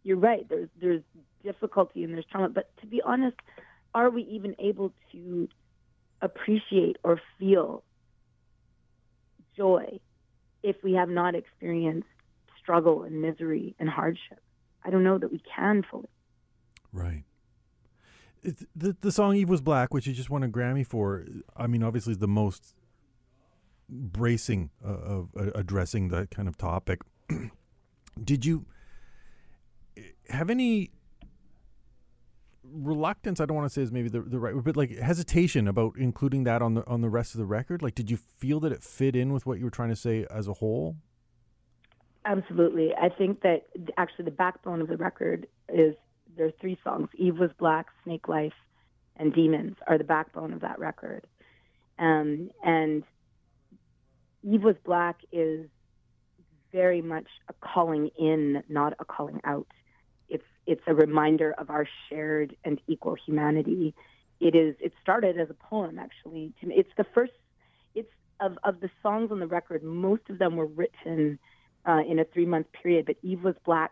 You're 0.04 0.18
right. 0.18 0.48
There's 0.50 0.70
there's 0.80 1.04
difficulty 1.44 2.04
and 2.04 2.14
there's 2.14 2.26
trauma. 2.32 2.50
But 2.50 2.72
to 2.82 2.88
be 2.88 3.02
honest, 3.06 3.38
are 3.94 4.10
we 4.10 4.24
even 4.24 4.56
able 4.60 4.94
to 5.12 5.48
appreciate 6.22 6.98
or 7.04 7.20
feel 7.40 7.84
joy 9.56 10.00
if 10.64 10.78
we 10.84 10.94
have 10.94 11.10
not 11.10 11.36
experienced 11.36 12.08
struggle 12.62 13.04
and 13.04 13.22
misery 13.22 13.76
and 13.80 13.90
hardship? 13.90 14.40
I 14.84 14.90
don't 14.90 15.04
know 15.04 15.18
that 15.18 15.32
we 15.32 15.42
can 15.56 15.84
fully. 15.90 16.10
Right. 16.92 17.24
The 18.44 18.96
the 19.02 19.12
song 19.12 19.36
Eve 19.36 19.50
was 19.50 19.62
black, 19.62 19.94
which 19.94 20.08
you 20.08 20.14
just 20.14 20.30
won 20.30 20.44
a 20.44 20.50
Grammy 20.50 20.86
for. 20.86 21.26
I 21.56 21.68
mean, 21.68 21.84
obviously, 21.84 22.12
is 22.12 22.20
the 22.20 22.28
most 22.28 22.76
bracing 23.90 24.70
uh, 24.86 24.90
of 24.90 25.30
uh, 25.38 25.52
addressing 25.54 26.10
that 26.10 26.32
kind 26.32 26.48
of 26.48 26.58
topic. 26.58 27.02
Did 28.24 28.46
you 28.46 28.66
have 30.30 30.50
any 30.50 30.92
reluctance 32.74 33.42
i 33.42 33.46
don't 33.46 33.58
want 33.58 33.70
to 33.70 33.74
say 33.74 33.82
is 33.82 33.92
maybe 33.92 34.08
the, 34.08 34.22
the 34.22 34.40
right 34.40 34.54
but 34.64 34.78
like 34.78 34.98
hesitation 34.98 35.68
about 35.68 35.94
including 35.98 36.46
that 36.46 36.62
on 36.62 36.74
the 36.74 36.88
on 36.88 37.02
the 37.02 37.10
rest 37.10 37.34
of 37.34 37.40
the 37.40 37.46
record 37.46 37.82
like 37.82 37.96
did 37.96 38.10
you 38.10 38.16
feel 38.16 38.60
that 38.60 38.72
it 38.72 38.82
fit 38.82 39.16
in 39.16 39.34
with 39.34 39.46
what 39.46 39.60
you 39.60 39.66
were 39.66 39.72
trying 39.72 39.90
to 39.90 39.96
say 39.96 40.26
as 40.32 40.48
a 40.48 40.54
whole 40.54 40.96
absolutely 42.24 42.94
i 42.96 43.10
think 43.10 43.42
that 43.42 43.66
actually 43.98 44.24
the 44.24 44.32
backbone 44.32 44.80
of 44.80 44.88
the 44.88 44.96
record 44.96 45.48
is 45.68 45.96
there's 46.38 46.54
three 46.60 46.78
songs 46.84 47.10
eve 47.16 47.38
was 47.38 47.52
black 47.58 47.88
snake 48.04 48.28
life 48.28 48.54
and 49.18 49.34
demons 49.34 49.76
are 49.88 49.98
the 49.98 50.04
backbone 50.04 50.54
of 50.54 50.62
that 50.62 50.80
record 50.80 51.26
um, 52.00 52.50
and 52.64 53.04
eve 54.44 54.64
was 54.64 54.76
black 54.86 55.18
is 55.32 55.68
very 56.72 57.02
much 57.02 57.28
a 57.50 57.54
calling 57.54 58.10
in 58.18 58.64
not 58.70 58.94
a 59.00 59.06
calling 59.06 59.42
out 59.44 59.68
it's 60.68 60.82
a 60.88 60.94
reminder 60.94 61.54
of 61.58 61.70
our 61.70 61.88
shared 62.10 62.56
and 62.64 62.80
equal 62.88 63.16
humanity. 63.26 63.94
It 64.40 64.56
is. 64.56 64.76
It 64.80 64.94
started 65.02 65.40
as 65.40 65.50
a 65.50 65.54
poem, 65.54 66.00
actually. 66.00 66.54
It's 66.62 66.90
the 66.98 67.06
first. 67.14 67.34
It's 67.96 68.12
of 68.40 68.58
of 68.64 68.80
the 68.80 68.90
songs 69.02 69.32
on 69.32 69.40
the 69.40 69.48
record. 69.48 69.84
Most 69.84 70.24
of 70.30 70.40
them 70.40 70.56
were 70.56 70.68
written 70.68 71.40
uh, 71.86 72.02
in 72.08 72.20
a 72.20 72.26
three 72.26 72.46
month 72.46 72.68
period, 72.72 73.06
but 73.06 73.18
Eve 73.22 73.44
was 73.44 73.56
Black 73.66 73.92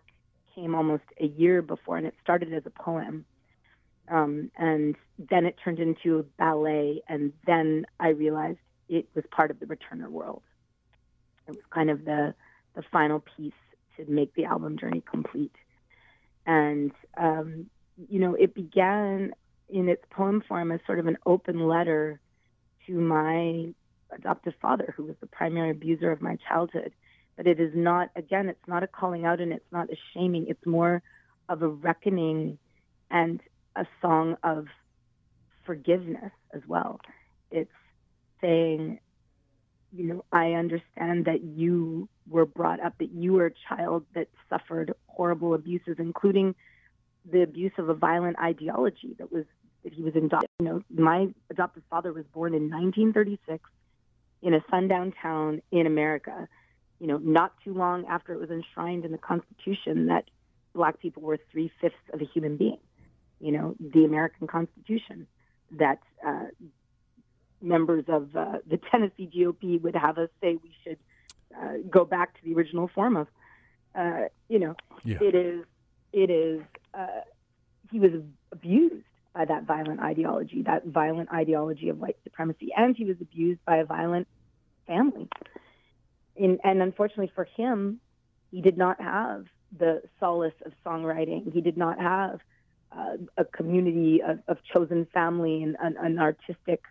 came 0.59 0.75
almost 0.75 1.03
a 1.19 1.27
year 1.27 1.61
before, 1.61 1.97
and 1.97 2.07
it 2.07 2.15
started 2.21 2.53
as 2.53 2.63
a 2.65 2.69
poem. 2.69 3.25
Um, 4.09 4.51
and 4.57 4.95
then 5.29 5.45
it 5.45 5.55
turned 5.63 5.79
into 5.79 6.19
a 6.19 6.23
ballet, 6.23 7.01
and 7.07 7.31
then 7.45 7.85
I 7.99 8.09
realized 8.09 8.57
it 8.87 9.07
was 9.13 9.23
part 9.31 9.51
of 9.51 9.59
the 9.59 9.67
Returner 9.67 10.09
world. 10.09 10.41
It 11.47 11.51
was 11.51 11.65
kind 11.71 11.89
of 11.89 12.05
the 12.05 12.33
the 12.75 12.83
final 12.91 13.23
piece 13.35 13.53
to 13.97 14.05
make 14.09 14.33
the 14.35 14.45
album 14.45 14.77
journey 14.77 15.03
complete. 15.09 15.55
And, 16.45 16.91
um, 17.17 17.69
you 18.09 18.19
know, 18.19 18.35
it 18.35 18.53
began 18.53 19.33
in 19.67 19.89
its 19.89 20.03
poem 20.09 20.41
form 20.47 20.71
as 20.71 20.79
sort 20.85 20.99
of 20.99 21.07
an 21.07 21.17
open 21.25 21.67
letter 21.67 22.19
to 22.87 22.93
my 22.93 23.73
adoptive 24.11 24.53
father, 24.61 24.93
who 24.95 25.03
was 25.03 25.15
the 25.19 25.27
primary 25.27 25.71
abuser 25.71 26.11
of 26.11 26.21
my 26.21 26.37
childhood. 26.47 26.93
But 27.39 27.47
it 27.47 27.61
is 27.61 27.71
not, 27.73 28.09
again, 28.17 28.49
it's 28.49 28.67
not 28.67 28.83
a 28.83 28.87
calling 28.87 29.23
out 29.23 29.39
and 29.39 29.53
it's 29.53 29.71
not 29.71 29.89
a 29.89 29.95
shaming. 30.13 30.47
It's 30.49 30.65
more 30.65 31.01
of 31.47 31.61
a 31.61 31.69
reckoning 31.69 32.57
and 33.09 33.39
a 33.77 33.85
song 34.01 34.35
of 34.43 34.65
forgiveness 35.65 36.33
as 36.53 36.61
well. 36.67 36.99
It's 37.49 37.71
saying, 38.41 38.99
you 39.93 40.03
know, 40.03 40.25
I 40.33 40.51
understand 40.51 41.27
that 41.27 41.41
you 41.41 42.09
were 42.29 42.45
brought 42.45 42.81
up, 42.81 42.97
that 42.99 43.13
you 43.13 43.31
were 43.31 43.45
a 43.45 43.53
child 43.69 44.03
that 44.15 44.27
suffered 44.49 44.93
horrible 45.07 45.53
abuses, 45.53 45.95
including 45.97 46.55
the 47.23 47.41
abuse 47.41 47.71
of 47.77 47.87
a 47.87 47.93
violent 47.93 48.37
ideology 48.37 49.15
that 49.17 49.31
was 49.31 49.45
that 49.85 49.93
he 49.93 50.03
was 50.03 50.13
indoctrinated. 50.13 50.49
You 50.59 50.65
know, 50.65 50.83
my 50.89 51.27
adoptive 51.49 51.83
father 51.89 52.11
was 52.11 52.25
born 52.33 52.53
in 52.53 52.63
1936 52.63 53.63
in 54.41 54.53
a 54.53 54.59
sundown 54.69 55.13
town 55.21 55.61
in 55.71 55.87
America. 55.87 56.49
You 56.99 57.07
know, 57.07 57.17
not 57.17 57.53
too 57.63 57.73
long 57.73 58.05
after 58.07 58.33
it 58.33 58.39
was 58.39 58.49
enshrined 58.49 59.05
in 59.05 59.11
the 59.11 59.17
Constitution 59.17 60.07
that 60.07 60.25
black 60.73 60.99
people 60.99 61.23
were 61.23 61.39
three 61.51 61.71
fifths 61.79 61.95
of 62.13 62.21
a 62.21 62.25
human 62.25 62.57
being. 62.57 62.79
You 63.39 63.53
know, 63.53 63.75
the 63.79 64.03
American 64.03 64.47
Constitution 64.47 65.27
that 65.77 65.99
uh, 66.25 66.45
members 67.61 68.05
of 68.07 68.35
uh, 68.35 68.57
the 68.69 68.77
Tennessee 68.91 69.29
GOP 69.33 69.81
would 69.81 69.95
have 69.95 70.17
us 70.17 70.29
say 70.41 70.57
we 70.61 70.73
should 70.83 70.97
uh, 71.57 71.73
go 71.89 72.05
back 72.05 72.35
to 72.35 72.43
the 72.43 72.53
original 72.53 72.89
form 72.93 73.17
of. 73.17 73.27
Uh, 73.95 74.25
you 74.47 74.59
know, 74.59 74.75
yeah. 75.03 75.17
it 75.21 75.35
is, 75.35 75.65
it 76.13 76.29
is. 76.29 76.61
Uh, 76.93 77.21
he 77.91 77.99
was 77.99 78.11
abused 78.51 79.03
by 79.33 79.45
that 79.45 79.63
violent 79.63 79.99
ideology, 79.99 80.63
that 80.63 80.85
violent 80.85 81.31
ideology 81.31 81.89
of 81.89 81.97
white 81.97 82.17
supremacy, 82.23 82.69
and 82.75 82.95
he 82.95 83.05
was 83.05 83.17
abused 83.21 83.63
by 83.65 83.77
a 83.77 83.85
violent 83.85 84.27
family. 84.85 85.27
In, 86.39 86.57
and 86.63 86.81
unfortunately 86.81 87.31
for 87.35 87.43
him, 87.43 87.99
he 88.49 88.61
did 88.61 88.77
not 88.77 88.99
have 89.01 89.45
the 89.77 90.01
solace 90.19 90.53
of 90.65 90.71
songwriting. 90.85 91.53
He 91.53 91.61
did 91.61 91.77
not 91.77 91.99
have 91.99 92.39
uh, 92.91 93.17
a 93.37 93.45
community 93.45 94.21
of, 94.25 94.39
of, 94.47 94.57
chosen 94.73 95.05
family 95.13 95.61
and 95.61 95.75
an, 95.79 96.17
artistic 96.17 96.81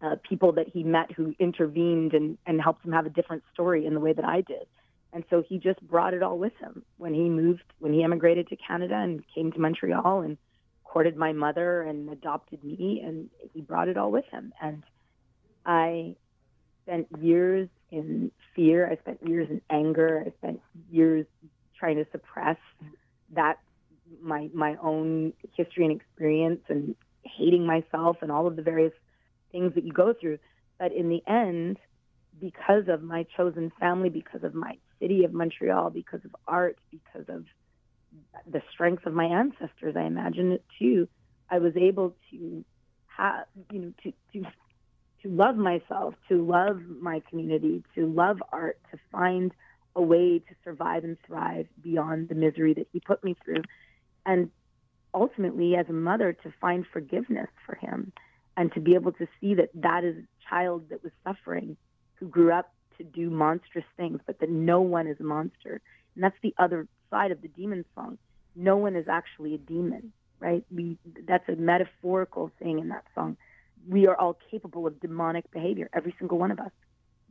uh, 0.00 0.16
people 0.28 0.52
that 0.52 0.68
he 0.68 0.84
met 0.84 1.10
who 1.10 1.34
intervened 1.40 2.14
and, 2.14 2.38
and 2.46 2.60
helped 2.60 2.84
him 2.84 2.92
have 2.92 3.06
a 3.06 3.10
different 3.10 3.42
story 3.52 3.84
in 3.84 3.94
the 3.94 4.00
way 4.00 4.12
that 4.12 4.24
I 4.24 4.42
did. 4.42 4.66
And 5.12 5.24
so 5.28 5.42
he 5.42 5.58
just 5.58 5.80
brought 5.80 6.14
it 6.14 6.22
all 6.22 6.38
with 6.38 6.52
him 6.60 6.84
when 6.98 7.14
he 7.14 7.28
moved, 7.28 7.64
when 7.80 7.92
he 7.92 8.04
emigrated 8.04 8.48
to 8.48 8.56
Canada 8.56 8.94
and 8.94 9.24
came 9.34 9.50
to 9.52 9.58
Montreal 9.58 10.20
and 10.20 10.38
courted 10.84 11.16
my 11.16 11.32
mother 11.32 11.82
and 11.82 12.08
adopted 12.10 12.62
me, 12.62 13.02
and 13.04 13.28
he 13.52 13.60
brought 13.60 13.88
it 13.88 13.96
all 13.96 14.12
with 14.12 14.26
him. 14.26 14.52
And 14.60 14.84
I 15.66 16.16
spent 16.84 17.06
years 17.20 17.68
in 17.90 18.30
fear. 18.54 18.90
I 18.90 18.96
spent 18.96 19.26
years 19.26 19.48
in 19.50 19.60
anger. 19.70 20.24
I 20.26 20.30
spent 20.38 20.60
years 20.90 21.26
trying 21.78 21.96
to 21.96 22.06
suppress 22.12 22.58
that 23.34 23.58
my 24.20 24.50
my 24.52 24.76
own 24.82 25.32
history 25.56 25.84
and 25.84 26.00
experience 26.00 26.60
and 26.68 26.94
hating 27.22 27.66
myself 27.66 28.18
and 28.20 28.30
all 28.30 28.46
of 28.46 28.56
the 28.56 28.62
various 28.62 28.92
things 29.50 29.74
that 29.74 29.84
you 29.84 29.92
go 29.92 30.14
through. 30.18 30.38
But 30.78 30.92
in 30.92 31.08
the 31.08 31.22
end, 31.26 31.78
because 32.40 32.88
of 32.88 33.02
my 33.02 33.26
chosen 33.36 33.72
family, 33.78 34.08
because 34.08 34.42
of 34.42 34.54
my 34.54 34.76
city 35.00 35.24
of 35.24 35.32
Montreal, 35.32 35.90
because 35.90 36.24
of 36.24 36.34
art, 36.46 36.78
because 36.90 37.28
of 37.28 37.44
the 38.50 38.62
strength 38.72 39.06
of 39.06 39.14
my 39.14 39.26
ancestors, 39.26 39.94
I 39.96 40.02
imagine 40.02 40.52
it 40.52 40.64
too, 40.78 41.08
I 41.50 41.58
was 41.58 41.76
able 41.76 42.14
to 42.30 42.64
have, 43.06 43.46
you 43.70 43.78
know, 43.78 43.92
to, 44.02 44.12
to, 44.32 44.46
to 45.22 45.28
love 45.28 45.56
myself, 45.56 46.14
to 46.28 46.44
love 46.44 46.80
my 47.00 47.22
community, 47.28 47.82
to 47.94 48.06
love 48.06 48.42
art, 48.52 48.78
to 48.90 48.98
find 49.10 49.52
a 49.94 50.02
way 50.02 50.38
to 50.38 50.54
survive 50.64 51.04
and 51.04 51.16
thrive 51.26 51.66
beyond 51.82 52.28
the 52.28 52.34
misery 52.34 52.74
that 52.74 52.88
he 52.92 53.00
put 53.00 53.22
me 53.22 53.36
through. 53.44 53.62
And 54.24 54.50
ultimately, 55.14 55.76
as 55.76 55.86
a 55.88 55.92
mother, 55.92 56.32
to 56.32 56.52
find 56.60 56.86
forgiveness 56.92 57.48
for 57.66 57.74
him 57.76 58.12
and 58.56 58.72
to 58.72 58.80
be 58.80 58.94
able 58.94 59.12
to 59.12 59.26
see 59.40 59.54
that 59.54 59.70
that 59.74 60.04
is 60.04 60.16
a 60.16 60.48
child 60.48 60.88
that 60.90 61.02
was 61.02 61.12
suffering 61.24 61.76
who 62.14 62.28
grew 62.28 62.52
up 62.52 62.72
to 62.98 63.04
do 63.04 63.30
monstrous 63.30 63.84
things, 63.96 64.20
but 64.26 64.38
that 64.40 64.50
no 64.50 64.80
one 64.80 65.06
is 65.06 65.18
a 65.20 65.24
monster. 65.24 65.80
And 66.14 66.24
that's 66.24 66.36
the 66.42 66.54
other 66.58 66.86
side 67.10 67.30
of 67.30 67.42
the 67.42 67.48
demon 67.48 67.84
song. 67.94 68.18
No 68.54 68.76
one 68.76 68.96
is 68.96 69.08
actually 69.08 69.54
a 69.54 69.58
demon, 69.58 70.12
right? 70.40 70.64
We 70.70 70.98
that's 71.26 71.48
a 71.48 71.56
metaphorical 71.56 72.50
thing 72.58 72.78
in 72.78 72.88
that 72.88 73.04
song. 73.14 73.36
We 73.88 74.06
are 74.06 74.16
all 74.16 74.38
capable 74.50 74.86
of 74.86 75.00
demonic 75.00 75.50
behavior, 75.50 75.88
every 75.92 76.14
single 76.18 76.38
one 76.38 76.50
of 76.50 76.60
us. 76.60 76.70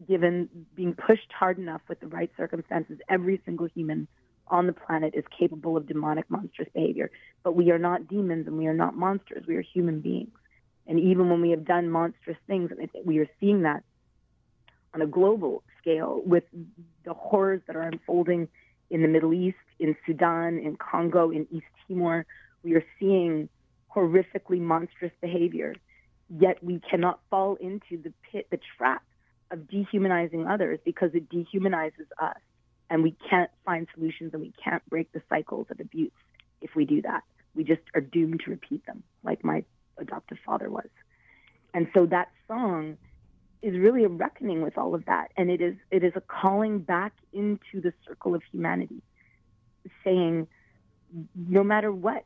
Given 0.08 0.50
being 0.76 0.94
pushed 0.94 1.32
hard 1.32 1.58
enough 1.58 1.82
with 1.88 2.00
the 2.00 2.08
right 2.08 2.32
circumstances, 2.36 3.00
every 3.10 3.42
single 3.46 3.68
human 3.68 4.08
on 4.48 4.68
the 4.68 4.74
planet 4.74 5.14
is 5.16 5.24
capable 5.38 5.78
of 5.78 5.88
demonic, 5.88 6.30
monstrous 6.30 6.68
behavior. 6.74 7.10
But 7.44 7.56
we 7.56 7.72
are 7.72 7.80
not 7.80 8.08
demons 8.08 8.48
and 8.48 8.58
we 8.58 8.68
are 8.68 8.74
not 8.74 8.96
monsters. 8.96 9.46
We 9.48 9.56
are 9.56 9.62
human 9.62 10.02
beings. 10.02 10.32
And 10.88 11.00
even 11.00 11.30
when 11.30 11.42
we 11.42 11.52
have 11.52 11.66
done 11.66 11.90
monstrous 11.90 12.38
things, 12.48 12.72
and 12.72 12.90
we 13.06 13.20
are 13.20 13.30
seeing 13.40 13.62
that 13.62 13.84
on 14.94 15.02
a 15.02 15.08
global 15.08 15.64
scale 15.80 16.22
with 16.26 16.44
the 17.06 17.14
horrors 17.14 17.62
that 17.68 17.76
are 17.76 17.84
unfolding 17.84 18.48
in 18.90 19.02
the 19.02 19.08
Middle 19.08 19.34
East, 19.34 19.58
in 19.80 19.96
Sudan, 20.06 20.60
in 20.60 20.76
Congo, 20.76 21.32
in 21.32 21.48
East 21.52 21.66
Timor. 21.88 22.26
We 22.64 22.74
are 22.76 22.84
seeing 23.00 23.48
horrifically 23.96 24.60
monstrous 24.60 25.14
behavior, 25.22 25.76
yet 26.40 26.64
we 26.64 26.80
cannot 26.90 27.20
fall 27.30 27.56
into 27.56 28.02
the 28.02 28.14
pit, 28.32 28.48
the 28.52 28.60
trap 28.78 29.04
of 29.52 29.68
dehumanizing 29.68 30.48
others 30.48 30.80
because 30.86 31.12
it 31.14 31.30
dehumanizes 31.30 32.08
us. 32.22 32.38
And 32.90 33.04
we 33.04 33.16
can't 33.30 33.52
find 33.66 33.88
solutions 33.94 34.32
and 34.34 34.42
we 34.42 34.54
can't 34.64 34.88
break 34.90 35.12
the 35.12 35.22
cycles 35.30 35.68
of 35.70 35.80
abuse 35.80 36.12
if 36.62 36.72
we 36.76 36.86
do 36.86 37.02
that. 37.04 37.24
We 37.56 37.64
just 37.64 37.82
are 37.96 38.02
doomed 38.02 38.42
to 38.46 38.52
repeat 38.52 38.86
them, 38.86 39.04
like 39.24 39.44
my 39.44 39.64
adoptive 39.98 40.38
father 40.46 40.70
was. 40.70 40.88
And 41.74 41.88
so 41.94 42.06
that 42.08 42.30
song 42.48 42.98
is 43.62 43.78
really 43.78 44.04
a 44.04 44.10
reckoning 44.10 44.62
with 44.62 44.78
all 44.78 44.96
of 44.96 45.06
that. 45.06 45.32
And 45.38 45.50
it 45.50 45.62
is 45.62 45.76
it 45.90 46.04
is 46.04 46.14
a 46.16 46.22
calling 46.22 46.80
back 46.80 47.14
into 47.32 47.82
the 47.82 47.94
circle 48.08 48.36
of 48.36 48.42
humanity, 48.52 49.02
saying, 50.04 50.48
no 51.36 51.64
matter 51.64 51.92
what 51.92 52.24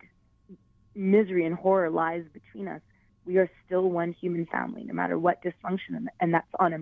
misery 0.96 1.46
and 1.46 1.56
horror 1.56 1.90
lies 1.90 2.24
between 2.34 2.68
us, 2.68 2.82
we 3.26 3.38
are 3.38 3.50
still 3.66 3.90
one 3.90 4.14
human 4.20 4.46
family, 4.46 4.84
no 4.84 4.94
matter 4.94 5.18
what 5.18 5.44
dysfunction. 5.44 6.06
And 6.20 6.34
that's 6.34 6.48
on 6.60 6.74
a 6.74 6.80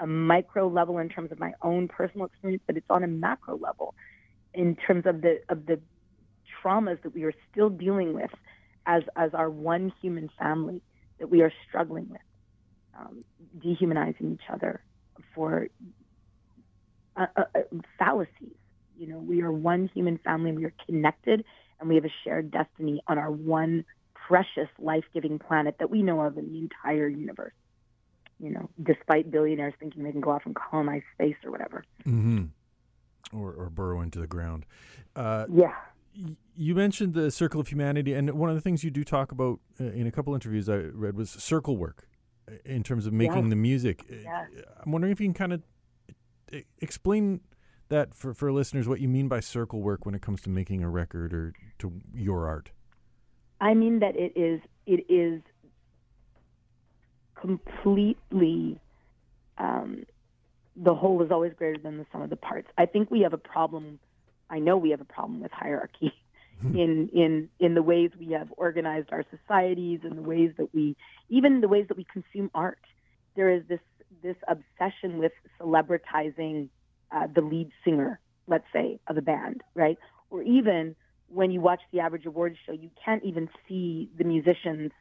a 0.00 0.06
micro 0.06 0.68
level 0.68 0.98
in 0.98 1.08
terms 1.08 1.30
of 1.30 1.38
my 1.38 1.52
own 1.62 1.88
personal 1.88 2.26
experience, 2.26 2.62
but 2.66 2.76
it's 2.76 2.90
on 2.90 3.04
a 3.04 3.06
macro 3.06 3.56
level 3.56 3.94
in 4.52 4.76
terms 4.76 5.06
of 5.06 5.20
the 5.20 5.38
of 5.48 5.66
the 5.66 5.80
traumas 6.62 7.00
that 7.02 7.14
we 7.14 7.24
are 7.24 7.32
still 7.50 7.70
dealing 7.70 8.12
with 8.12 8.30
as 8.86 9.02
as 9.16 9.32
our 9.34 9.50
one 9.50 9.92
human 10.00 10.28
family 10.38 10.82
that 11.18 11.30
we 11.30 11.42
are 11.42 11.52
struggling 11.68 12.08
with, 12.10 12.20
um, 12.98 13.24
dehumanizing 13.62 14.32
each 14.32 14.50
other 14.52 14.82
for 15.34 15.68
uh, 17.16 17.26
uh, 17.36 17.44
uh 17.54 17.60
fallacies. 17.98 18.56
You 18.96 19.08
know, 19.08 19.18
we 19.18 19.42
are 19.42 19.52
one 19.52 19.90
human 19.94 20.18
family. 20.18 20.52
We 20.52 20.64
are 20.64 20.74
connected, 20.86 21.44
and 21.78 21.88
we 21.88 21.94
have 21.96 22.04
a 22.04 22.12
shared 22.24 22.50
destiny 22.50 23.00
on 23.06 23.18
our 23.18 23.30
one 23.30 23.84
precious, 24.28 24.68
life-giving 24.78 25.38
planet 25.38 25.76
that 25.78 25.90
we 25.90 26.02
know 26.02 26.20
of 26.20 26.38
in 26.38 26.52
the 26.52 26.58
entire 26.58 27.08
universe 27.08 27.52
you 28.40 28.50
know, 28.50 28.68
despite 28.82 29.30
billionaires 29.30 29.74
thinking 29.78 30.04
they 30.04 30.12
can 30.12 30.20
go 30.20 30.30
off 30.30 30.42
and 30.44 30.54
colonize 30.54 31.02
space 31.14 31.36
or 31.44 31.50
whatever. 31.50 31.84
Mm-hmm. 32.06 32.44
Or, 33.32 33.52
or 33.52 33.70
burrow 33.70 34.00
into 34.00 34.18
the 34.18 34.26
ground. 34.26 34.66
Uh, 35.16 35.46
yeah. 35.50 35.72
Y- 36.16 36.36
you 36.54 36.74
mentioned 36.74 37.14
the 37.14 37.30
circle 37.30 37.60
of 37.60 37.68
humanity, 37.68 38.12
and 38.12 38.30
one 38.32 38.50
of 38.50 38.54
the 38.54 38.60
things 38.60 38.84
you 38.84 38.90
do 38.90 39.02
talk 39.02 39.32
about 39.32 39.60
uh, 39.80 39.84
in 39.84 40.06
a 40.06 40.12
couple 40.12 40.34
interviews 40.34 40.68
I 40.68 40.76
read 40.76 41.16
was 41.16 41.30
circle 41.30 41.76
work 41.76 42.06
uh, 42.48 42.54
in 42.64 42.82
terms 42.82 43.06
of 43.06 43.12
making 43.12 43.48
the 43.48 43.56
music. 43.56 44.04
Uh, 44.10 44.16
yeah. 44.22 44.44
I'm 44.84 44.92
wondering 44.92 45.12
if 45.12 45.20
you 45.20 45.26
can 45.26 45.34
kind 45.34 45.52
of 45.52 45.62
explain 46.80 47.40
that 47.88 48.14
for, 48.14 48.34
for 48.34 48.52
listeners 48.52 48.86
what 48.86 49.00
you 49.00 49.08
mean 49.08 49.28
by 49.28 49.40
circle 49.40 49.82
work 49.82 50.06
when 50.06 50.14
it 50.14 50.22
comes 50.22 50.40
to 50.42 50.50
making 50.50 50.82
a 50.82 50.88
record 50.88 51.32
or 51.32 51.52
to 51.78 52.00
your 52.14 52.46
art. 52.46 52.70
I 53.60 53.74
mean 53.74 54.00
that 54.00 54.16
it 54.16 54.36
is 54.36 54.60
it 54.86 55.06
is 55.08 55.40
completely 57.40 58.80
um, 59.58 60.04
the 60.76 60.94
whole 60.94 61.22
is 61.22 61.30
always 61.30 61.52
greater 61.56 61.78
than 61.80 61.98
the 61.98 62.06
sum 62.12 62.22
of 62.22 62.30
the 62.30 62.36
parts. 62.36 62.68
I 62.76 62.86
think 62.86 63.10
we 63.10 63.20
have 63.20 63.32
a 63.32 63.38
problem. 63.38 63.98
I 64.50 64.58
know 64.58 64.76
we 64.76 64.90
have 64.90 65.00
a 65.00 65.06
problem 65.06 65.40
with 65.40 65.52
hierarchy 65.52 66.12
in 66.62 67.10
in 67.12 67.48
in 67.60 67.74
the 67.74 67.82
ways 67.82 68.10
we 68.18 68.32
have 68.32 68.48
organized 68.56 69.08
our 69.12 69.24
societies 69.30 70.00
and 70.02 70.18
the 70.18 70.22
ways 70.22 70.50
that 70.58 70.72
we 70.74 70.96
even 71.28 71.60
the 71.60 71.68
ways 71.68 71.86
that 71.88 71.96
we 71.96 72.06
consume 72.12 72.50
art. 72.54 72.78
There 73.36 73.50
is 73.50 73.62
this 73.68 73.80
this 74.22 74.36
obsession 74.48 75.18
with 75.18 75.32
celebritizing 75.60 76.68
uh, 77.12 77.26
the 77.34 77.40
lead 77.40 77.70
singer, 77.84 78.18
let's 78.46 78.64
say, 78.72 78.98
of 79.06 79.16
a 79.16 79.22
band, 79.22 79.62
right? 79.74 79.98
Or 80.30 80.42
even 80.42 80.96
when 81.34 81.50
you 81.50 81.60
watch 81.60 81.80
the 81.92 82.00
average 82.00 82.26
awards 82.26 82.56
show, 82.64 82.72
you 82.72 82.90
can't 83.04 83.24
even 83.24 83.48
see 83.68 84.08
the 84.16 84.24
musicians 84.24 84.92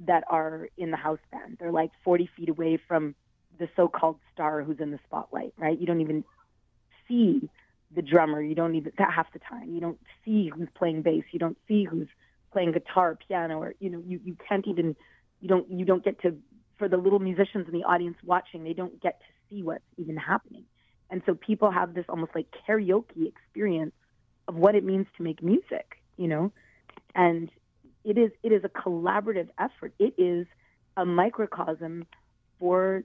that 0.00 0.24
are 0.28 0.68
in 0.76 0.90
the 0.90 0.96
house 0.96 1.20
band. 1.30 1.56
They're 1.58 1.72
like 1.72 1.90
40 2.04 2.28
feet 2.36 2.48
away 2.48 2.78
from 2.88 3.14
the 3.58 3.68
so-called 3.76 4.18
star 4.34 4.62
who's 4.62 4.80
in 4.80 4.90
the 4.90 4.98
spotlight, 5.06 5.54
right? 5.56 5.78
You 5.78 5.86
don't 5.86 6.00
even 6.00 6.24
see 7.08 7.48
the 7.94 8.02
drummer. 8.02 8.42
You 8.42 8.54
don't 8.54 8.74
even 8.74 8.92
that 8.98 9.12
half 9.12 9.32
the 9.32 9.38
time. 9.38 9.72
You 9.72 9.80
don't 9.80 9.98
see 10.24 10.50
who's 10.54 10.68
playing 10.76 11.02
bass. 11.02 11.24
You 11.30 11.38
don't 11.38 11.56
see 11.68 11.84
who's 11.84 12.08
playing 12.52 12.72
guitar, 12.72 13.16
piano, 13.26 13.58
or 13.60 13.74
you 13.78 13.90
know, 13.90 14.02
you 14.04 14.20
you 14.24 14.36
can't 14.48 14.66
even 14.66 14.96
you 15.40 15.48
don't 15.48 15.70
you 15.70 15.84
don't 15.84 16.04
get 16.04 16.20
to 16.22 16.36
for 16.78 16.88
the 16.88 16.96
little 16.96 17.20
musicians 17.20 17.66
in 17.66 17.72
the 17.72 17.84
audience 17.84 18.16
watching. 18.24 18.64
They 18.64 18.72
don't 18.72 19.00
get 19.00 19.20
to 19.20 19.26
see 19.48 19.62
what's 19.62 19.84
even 19.96 20.16
happening, 20.16 20.64
and 21.10 21.22
so 21.26 21.34
people 21.34 21.70
have 21.70 21.94
this 21.94 22.04
almost 22.08 22.32
like 22.34 22.46
karaoke 22.68 23.28
experience 23.28 23.94
of 24.48 24.54
what 24.54 24.74
it 24.74 24.84
means 24.84 25.06
to 25.16 25.22
make 25.22 25.42
music, 25.42 26.00
you 26.16 26.28
know, 26.28 26.52
and 27.14 27.50
it 28.04 28.16
is 28.18 28.30
it 28.42 28.52
is 28.52 28.62
a 28.64 28.68
collaborative 28.68 29.48
effort. 29.58 29.92
It 29.98 30.14
is 30.18 30.46
a 30.96 31.04
microcosm 31.04 32.06
for 32.58 33.02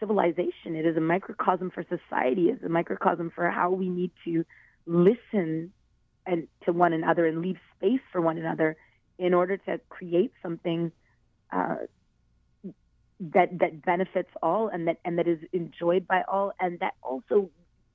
civilization. 0.00 0.74
It 0.74 0.86
is 0.86 0.96
a 0.96 1.00
microcosm 1.00 1.70
for 1.70 1.82
society. 1.84 2.48
It's 2.48 2.62
a 2.64 2.68
microcosm 2.68 3.30
for 3.34 3.50
how 3.50 3.70
we 3.70 3.88
need 3.88 4.10
to 4.24 4.44
listen 4.86 5.72
and 6.26 6.46
to 6.64 6.72
one 6.72 6.92
another 6.92 7.26
and 7.26 7.40
leave 7.40 7.56
space 7.76 8.00
for 8.12 8.20
one 8.20 8.38
another 8.38 8.76
in 9.18 9.34
order 9.34 9.56
to 9.56 9.80
create 9.88 10.32
something 10.42 10.92
uh, 11.52 11.76
that 13.20 13.58
that 13.58 13.82
benefits 13.84 14.30
all 14.42 14.68
and 14.68 14.86
that 14.86 14.98
and 15.04 15.18
that 15.18 15.26
is 15.26 15.38
enjoyed 15.52 16.06
by 16.06 16.22
all 16.28 16.52
and 16.60 16.78
that 16.80 16.94
also 17.02 17.50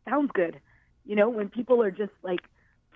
sounds 0.07 0.29
good. 0.33 0.59
You 1.05 1.15
know, 1.15 1.29
when 1.29 1.49
people 1.49 1.81
are 1.81 1.91
just 1.91 2.11
like 2.23 2.41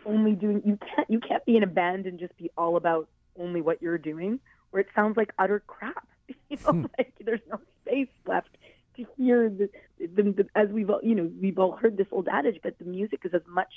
only 0.05 0.33
doing 0.33 0.61
you 0.65 0.77
can't 0.77 1.09
you 1.09 1.19
can't 1.19 1.45
be 1.45 1.57
in 1.57 1.63
a 1.63 1.67
band 1.67 2.05
and 2.05 2.19
just 2.19 2.35
be 2.37 2.51
all 2.57 2.77
about 2.77 3.07
only 3.39 3.61
what 3.61 3.81
you're 3.81 3.97
doing, 3.97 4.39
where 4.71 4.81
it 4.81 4.87
sounds 4.95 5.17
like 5.17 5.31
utter 5.39 5.61
crap. 5.65 6.07
You 6.49 6.57
know, 6.65 6.71
hmm. 6.71 6.85
like 6.97 7.13
there's 7.23 7.41
no 7.49 7.59
space 7.81 8.09
left 8.25 8.49
to 8.97 9.05
hear 9.17 9.49
the, 9.49 9.69
the, 9.99 10.23
the 10.23 10.47
as 10.55 10.67
we've 10.69 10.89
all 10.89 10.99
you 11.01 11.15
know 11.15 11.31
we've 11.41 11.57
all 11.57 11.77
heard 11.77 11.95
this 11.95 12.07
old 12.11 12.27
adage, 12.27 12.59
but 12.63 12.77
the 12.79 12.85
music 12.85 13.21
is 13.23 13.33
as 13.33 13.41
much 13.47 13.71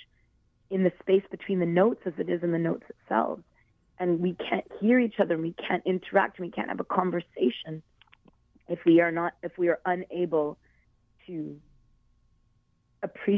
in 0.69 0.83
the 0.83 0.93
space 1.01 1.23
between 1.31 1.61
the 1.61 1.67
notes 1.67 2.01
as 2.07 2.13
it 2.19 2.29
is 2.29 2.43
in 2.43 2.51
the 2.51 2.59
notes 2.59 2.85
itself, 2.89 3.39
and 3.99 4.21
we 4.21 4.35
can't 4.35 4.65
hear 4.81 4.99
each 4.99 5.21
other, 5.21 5.35
and 5.35 5.43
we 5.43 5.55
can't 5.55 5.83
interact, 5.87 6.39
and 6.39 6.47
we 6.47 6.51
can't 6.51 6.69
have 6.69 6.81
a 6.81 6.85
conversation 6.85 7.83
if 8.69 8.79
we 8.85 9.01
are 9.01 9.13
not 9.13 9.35
if 9.43 9.53
we 9.59 9.69
are 9.69 9.81
unable 9.85 10.59
to 11.27 11.57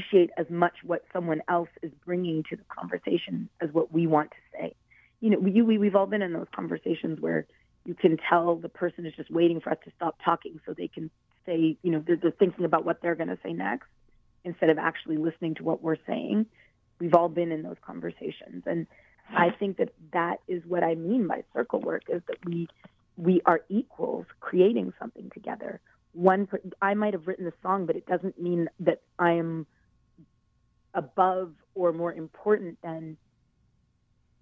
appreciate 0.01 0.31
as 0.39 0.47
much 0.51 0.75
what 0.85 1.05
someone 1.13 1.43
else 1.49 1.69
is 1.83 1.91
bringing 2.05 2.43
to 2.51 2.57
the 2.57 2.65
conversation 2.65 3.49
as 3.61 3.71
what 3.73 3.93
we 3.93 4.07
want 4.07 4.31
to 4.31 4.37
say 4.59 4.75
you 5.23 5.31
know, 5.31 5.39
we, 5.39 5.63
we, 5.63 5.79
we've 5.79 5.95
all 5.95 6.07
been 6.07 6.21
in 6.21 6.33
those 6.33 6.49
conversations 6.55 7.21
where 7.21 7.47
you 7.87 7.95
can 7.95 8.19
tell 8.29 8.57
the 8.57 8.69
person 8.69 9.07
is 9.07 9.15
just 9.15 9.31
waiting 9.31 9.61
for 9.61 9.71
us 9.71 9.79
to 9.85 9.93
stop 9.97 10.17
talking 10.23 10.61
so 10.67 10.75
they 10.75 10.89
can 10.89 11.11
say, 11.47 11.77
you 11.83 11.93
know, 11.93 12.03
they're, 12.05 12.17
they're 12.17 12.33
thinking 12.33 12.65
about 12.65 12.85
what 12.85 13.01
they're 13.01 13.15
going 13.15 13.29
to 13.29 13.39
say 13.43 13.53
next 13.53 13.87
instead 14.45 14.69
of 14.69 14.79
actually 14.79 15.17
listening 15.17 15.55
to 15.55 15.63
what 15.63 15.81
we're 15.81 15.97
saying. 16.09 16.47
We've 16.99 17.15
all 17.15 17.29
been 17.29 17.53
in 17.53 17.63
those 17.63 17.77
conversations. 17.87 18.65
And 18.67 18.89
I 19.31 19.51
think 19.51 19.77
that 19.77 19.91
that 20.13 20.41
is 20.49 20.63
what 20.67 20.83
I 20.83 20.97
mean 20.97 21.29
by 21.29 21.45
circle 21.55 21.81
work 21.81 22.03
is 22.09 22.21
that 22.27 22.45
we, 22.45 22.67
we 23.17 23.41
are 23.47 23.61
equals 23.69 24.27
creating 24.41 24.93
something 24.99 25.31
together. 25.33 25.81
One, 26.15 26.49
I 26.83 26.95
might 26.95 27.15
have 27.15 27.29
written 27.29 27.45
the 27.45 27.53
song, 27.63 27.87
but 27.87 27.95
it 27.95 28.07
doesn't 28.07 28.43
mean 28.43 28.69
that 28.81 29.03
I 29.21 29.33
am 29.33 29.69
above 30.95 31.53
or 31.75 31.93
more 31.93 32.13
important 32.13 32.79
than 32.83 33.17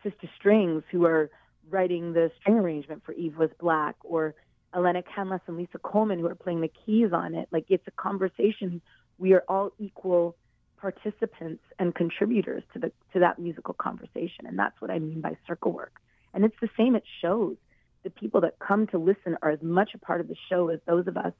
Sister 0.02 0.28
Strings, 0.36 0.82
who 0.90 1.04
are 1.04 1.30
writing 1.68 2.12
the 2.12 2.30
string 2.40 2.56
arrangement 2.56 3.02
for 3.04 3.12
Eve 3.12 3.36
Was 3.36 3.50
Black, 3.60 3.96
or 4.02 4.34
Elena 4.74 5.02
Canlas 5.02 5.40
and 5.46 5.56
Lisa 5.56 5.78
Coleman, 5.78 6.18
who 6.18 6.26
are 6.26 6.34
playing 6.34 6.60
the 6.60 6.70
keys 6.84 7.12
on 7.12 7.34
it. 7.34 7.48
Like 7.50 7.66
it's 7.68 7.86
a 7.86 7.92
conversation. 7.92 8.80
We 9.18 9.34
are 9.34 9.44
all 9.48 9.70
equal 9.78 10.36
participants 10.80 11.62
and 11.78 11.94
contributors 11.94 12.62
to 12.72 12.78
the 12.78 12.92
to 13.12 13.20
that 13.20 13.38
musical 13.38 13.74
conversation, 13.74 14.46
and 14.46 14.58
that's 14.58 14.80
what 14.80 14.90
I 14.90 14.98
mean 14.98 15.20
by 15.20 15.36
circle 15.46 15.72
work. 15.72 16.00
And 16.32 16.44
it's 16.44 16.56
the 16.60 16.70
same 16.76 16.96
at 16.96 17.02
shows. 17.20 17.56
The 18.02 18.10
people 18.10 18.40
that 18.42 18.58
come 18.58 18.86
to 18.88 18.98
listen 18.98 19.36
are 19.42 19.50
as 19.50 19.60
much 19.62 19.90
a 19.94 19.98
part 19.98 20.20
of 20.20 20.28
the 20.28 20.36
show 20.48 20.68
as 20.68 20.80
those 20.86 21.06
of 21.06 21.16
us 21.16 21.32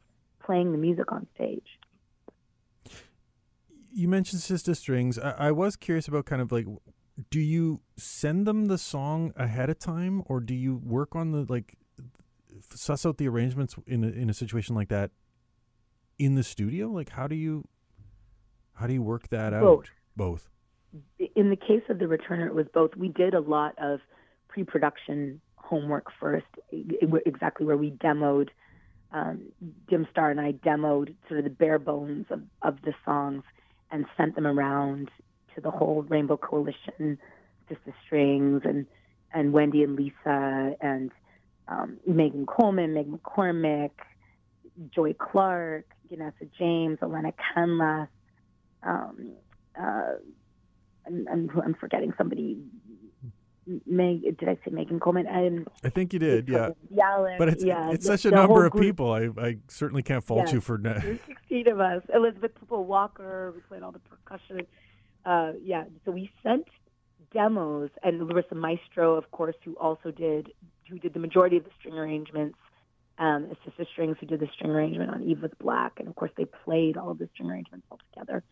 playing 0.44 0.72
the 0.72 0.78
music 0.78 1.10
on 1.10 1.26
stage. 1.34 1.66
You 3.92 4.08
mentioned 4.08 4.42
Sister 4.42 4.74
Strings. 4.74 5.18
I, 5.18 5.30
I 5.30 5.50
was 5.52 5.76
curious 5.76 6.08
about 6.08 6.26
kind 6.26 6.42
of 6.42 6.52
like 6.52 6.66
do 7.28 7.40
you 7.40 7.80
send 7.96 8.46
them 8.46 8.66
the 8.66 8.78
song 8.78 9.32
ahead 9.36 9.68
of 9.68 9.78
time 9.78 10.22
or 10.26 10.40
do 10.40 10.54
you 10.54 10.76
work 10.76 11.14
on 11.14 11.32
the 11.32 11.44
like 11.48 11.76
suss 12.70 13.04
out 13.04 13.18
the 13.18 13.28
arrangements 13.28 13.74
in 13.86 14.04
a, 14.04 14.08
in 14.08 14.30
a 14.30 14.34
situation 14.34 14.74
like 14.74 14.88
that 14.88 15.10
in 16.18 16.34
the 16.34 16.42
studio? 16.42 16.88
Like 16.88 17.10
how 17.10 17.26
do 17.26 17.36
you 17.36 17.66
how 18.74 18.86
do 18.86 18.94
you 18.94 19.02
work 19.02 19.28
that 19.28 19.52
out? 19.52 19.90
Both. 20.16 20.48
In 21.34 21.50
the 21.50 21.56
case 21.56 21.82
of 21.88 21.98
the 21.98 22.06
returner 22.06 22.46
it 22.46 22.54
was 22.54 22.66
both. 22.72 22.96
We 22.96 23.08
did 23.08 23.34
a 23.34 23.40
lot 23.40 23.74
of 23.78 24.00
pre-production 24.48 25.40
homework 25.56 26.06
first 26.18 26.46
exactly 26.72 27.66
where 27.66 27.76
we 27.76 27.90
demoed 27.92 28.48
um, 29.12 29.42
Dim 29.88 30.06
Star 30.10 30.30
and 30.30 30.40
I 30.40 30.52
demoed 30.52 31.14
sort 31.28 31.38
of 31.38 31.44
the 31.44 31.50
bare 31.50 31.78
bones 31.78 32.26
of, 32.30 32.42
of 32.62 32.80
the 32.82 32.92
songs 33.04 33.42
and 33.90 34.06
sent 34.16 34.34
them 34.34 34.46
around 34.46 35.10
to 35.54 35.60
the 35.60 35.70
whole 35.70 36.02
Rainbow 36.02 36.36
Coalition, 36.36 37.18
Sister 37.68 37.94
Strings, 38.06 38.62
and 38.64 38.86
and 39.32 39.52
Wendy 39.52 39.84
and 39.84 39.94
Lisa, 39.96 40.74
and 40.80 41.12
um, 41.68 41.98
Megan 42.06 42.46
Coleman, 42.46 42.94
Meg 42.94 43.06
McCormick, 43.10 43.92
Joy 44.94 45.14
Clark, 45.14 45.84
Ganessa 46.10 46.48
James, 46.58 46.98
Elena 47.02 47.32
Canlas. 47.32 48.08
Um, 48.82 49.32
uh, 49.80 50.14
I'm 51.06 51.76
forgetting 51.78 52.12
somebody. 52.18 52.58
Meg, 53.86 54.22
did 54.38 54.48
I 54.48 54.54
say 54.64 54.70
Megan 54.70 55.00
Coleman? 55.00 55.26
Um, 55.26 55.66
I 55.84 55.88
think 55.90 56.12
you 56.12 56.18
did, 56.18 56.48
yeah. 56.48 56.70
But 57.38 57.48
it's 57.48 57.64
yeah, 57.64 57.90
it's 57.90 58.06
the- 58.06 58.16
such 58.16 58.24
a 58.30 58.34
number 58.34 58.64
of 58.64 58.72
group. 58.72 58.84
people. 58.84 59.12
I, 59.12 59.28
I 59.38 59.56
certainly 59.68 60.02
can't 60.02 60.24
fault 60.24 60.52
you 60.52 60.60
for 60.60 60.78
that. 60.78 61.02
There's 61.02 61.18
16 61.26 61.68
of 61.68 61.80
us. 61.80 62.02
Elizabeth 62.14 62.52
Pupo-Walker, 62.60 63.52
we 63.54 63.60
played 63.62 63.82
all 63.82 63.92
the 63.92 64.00
percussion. 64.00 64.66
Uh, 65.24 65.52
yeah, 65.62 65.84
so 66.04 66.10
we 66.10 66.30
sent 66.42 66.66
demos, 67.32 67.90
and 68.02 68.26
Larissa 68.26 68.54
Maestro, 68.54 69.14
of 69.14 69.30
course, 69.30 69.56
who 69.64 69.76
also 69.76 70.10
did 70.10 70.52
who 70.88 70.98
did 70.98 71.14
the 71.14 71.20
majority 71.20 71.56
of 71.56 71.64
the 71.64 71.70
string 71.78 71.94
arrangements. 71.94 72.58
Um, 73.18 73.52
Sister 73.66 73.84
Strings, 73.92 74.16
who 74.18 74.26
did 74.26 74.40
the 74.40 74.48
string 74.54 74.70
arrangement 74.70 75.10
on 75.10 75.22
Eve 75.22 75.42
Was 75.42 75.52
Black, 75.60 75.92
and 75.98 76.08
of 76.08 76.16
course 76.16 76.30
they 76.38 76.46
played 76.64 76.96
all 76.96 77.10
of 77.10 77.18
the 77.18 77.28
string 77.34 77.50
arrangements 77.50 77.86
all 77.90 77.98
together. 78.12 78.42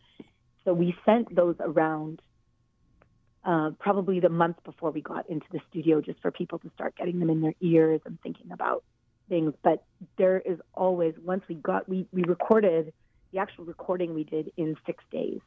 So 0.63 0.73
we 0.73 0.95
sent 1.05 1.35
those 1.35 1.55
around 1.59 2.21
uh, 3.43 3.71
probably 3.79 4.19
the 4.19 4.29
month 4.29 4.57
before 4.63 4.91
we 4.91 5.01
got 5.01 5.29
into 5.29 5.45
the 5.51 5.59
studio, 5.69 6.01
just 6.01 6.21
for 6.21 6.31
people 6.31 6.59
to 6.59 6.69
start 6.75 6.95
getting 6.95 7.19
them 7.19 7.29
in 7.29 7.41
their 7.41 7.55
ears 7.61 8.01
and 8.05 8.19
thinking 8.21 8.51
about 8.51 8.83
things. 9.29 9.53
But 9.63 9.83
there 10.17 10.39
is 10.39 10.59
always 10.73 11.13
once 11.23 11.43
we 11.47 11.55
got 11.55 11.87
we 11.87 12.07
we 12.11 12.23
recorded 12.23 12.93
the 13.31 13.39
actual 13.39 13.65
recording 13.65 14.13
we 14.13 14.23
did 14.23 14.51
in 14.57 14.75
six 14.85 15.03
days 15.11 15.39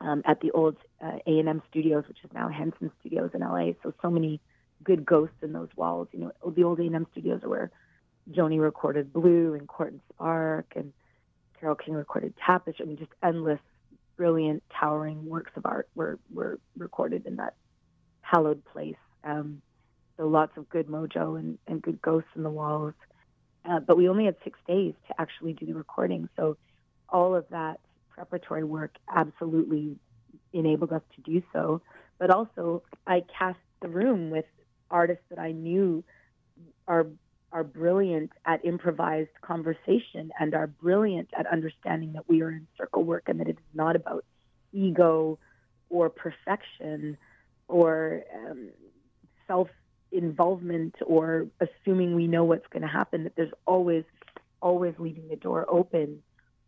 um, 0.00 0.22
at 0.24 0.40
the 0.40 0.50
old 0.52 0.76
uh, 1.02 1.18
A 1.26 1.38
and 1.38 1.48
M 1.48 1.62
Studios, 1.70 2.04
which 2.08 2.18
is 2.24 2.30
now 2.32 2.48
Henson 2.48 2.90
Studios 3.00 3.30
in 3.34 3.40
LA. 3.40 3.72
So 3.82 3.92
so 4.00 4.10
many 4.10 4.40
good 4.82 5.04
ghosts 5.04 5.36
in 5.42 5.52
those 5.52 5.68
walls. 5.76 6.08
You 6.12 6.20
know, 6.20 6.32
the 6.54 6.64
old 6.64 6.78
A 6.78 6.82
and 6.82 6.94
M 6.94 7.06
Studios 7.12 7.42
are 7.42 7.48
where 7.48 7.70
Joni 8.30 8.60
recorded 8.60 9.12
Blue 9.12 9.54
and 9.54 9.66
Court 9.66 9.92
and 9.92 10.00
Spark, 10.14 10.72
and 10.76 10.92
Carole 11.60 11.76
King 11.76 11.94
recorded 11.94 12.34
Tapestry. 12.44 12.84
I 12.84 12.88
mean, 12.88 12.98
just 12.98 13.10
endless, 13.22 13.60
brilliant, 14.18 14.62
towering 14.78 15.24
works 15.24 15.52
of 15.56 15.64
art 15.64 15.88
were 15.94 16.18
were 16.30 16.58
recorded 16.76 17.24
in 17.24 17.36
that 17.36 17.54
hallowed 18.20 18.62
place. 18.66 18.96
Um, 19.24 19.62
so 20.18 20.26
lots 20.26 20.52
of 20.58 20.68
good 20.68 20.88
mojo 20.88 21.38
and, 21.38 21.58
and 21.66 21.80
good 21.80 22.02
ghosts 22.02 22.28
in 22.36 22.42
the 22.42 22.50
walls. 22.50 22.94
Uh, 23.64 23.80
but 23.80 23.96
we 23.96 24.08
only 24.08 24.26
had 24.26 24.36
six 24.44 24.58
days 24.66 24.94
to 25.06 25.20
actually 25.20 25.52
do 25.52 25.64
the 25.64 25.74
recording. 25.74 26.28
So 26.36 26.56
all 27.08 27.34
of 27.34 27.46
that 27.50 27.80
preparatory 28.10 28.64
work 28.64 28.96
absolutely 29.14 29.96
enabled 30.52 30.92
us 30.92 31.02
to 31.14 31.20
do 31.22 31.42
so. 31.52 31.80
But 32.18 32.30
also, 32.30 32.82
I 33.06 33.22
cast 33.38 33.58
the 33.80 33.88
room 33.88 34.30
with 34.30 34.44
artists 34.90 35.24
that 35.30 35.38
I 35.38 35.52
knew 35.52 36.02
are 36.88 37.06
are 37.52 37.64
brilliant 37.64 38.30
at 38.44 38.64
improvised 38.64 39.30
conversation 39.40 40.30
and 40.38 40.54
are 40.54 40.66
brilliant 40.66 41.28
at 41.38 41.46
understanding 41.46 42.12
that 42.12 42.28
we 42.28 42.42
are 42.42 42.50
in 42.50 42.66
circle 42.76 43.04
work 43.04 43.24
and 43.26 43.40
that 43.40 43.48
it 43.48 43.56
is 43.56 43.74
not 43.74 43.96
about 43.96 44.24
ego 44.72 45.38
or 45.88 46.10
perfection 46.10 47.16
or 47.68 48.22
um, 48.34 48.68
self 49.46 49.68
involvement 50.12 50.94
or 51.06 51.46
assuming 51.60 52.14
we 52.14 52.26
know 52.26 52.44
what's 52.44 52.66
going 52.70 52.82
to 52.82 52.88
happen 52.88 53.24
that 53.24 53.34
there's 53.36 53.52
always 53.66 54.04
always 54.60 54.94
leaving 54.98 55.28
the 55.28 55.36
door 55.36 55.66
open 55.68 56.22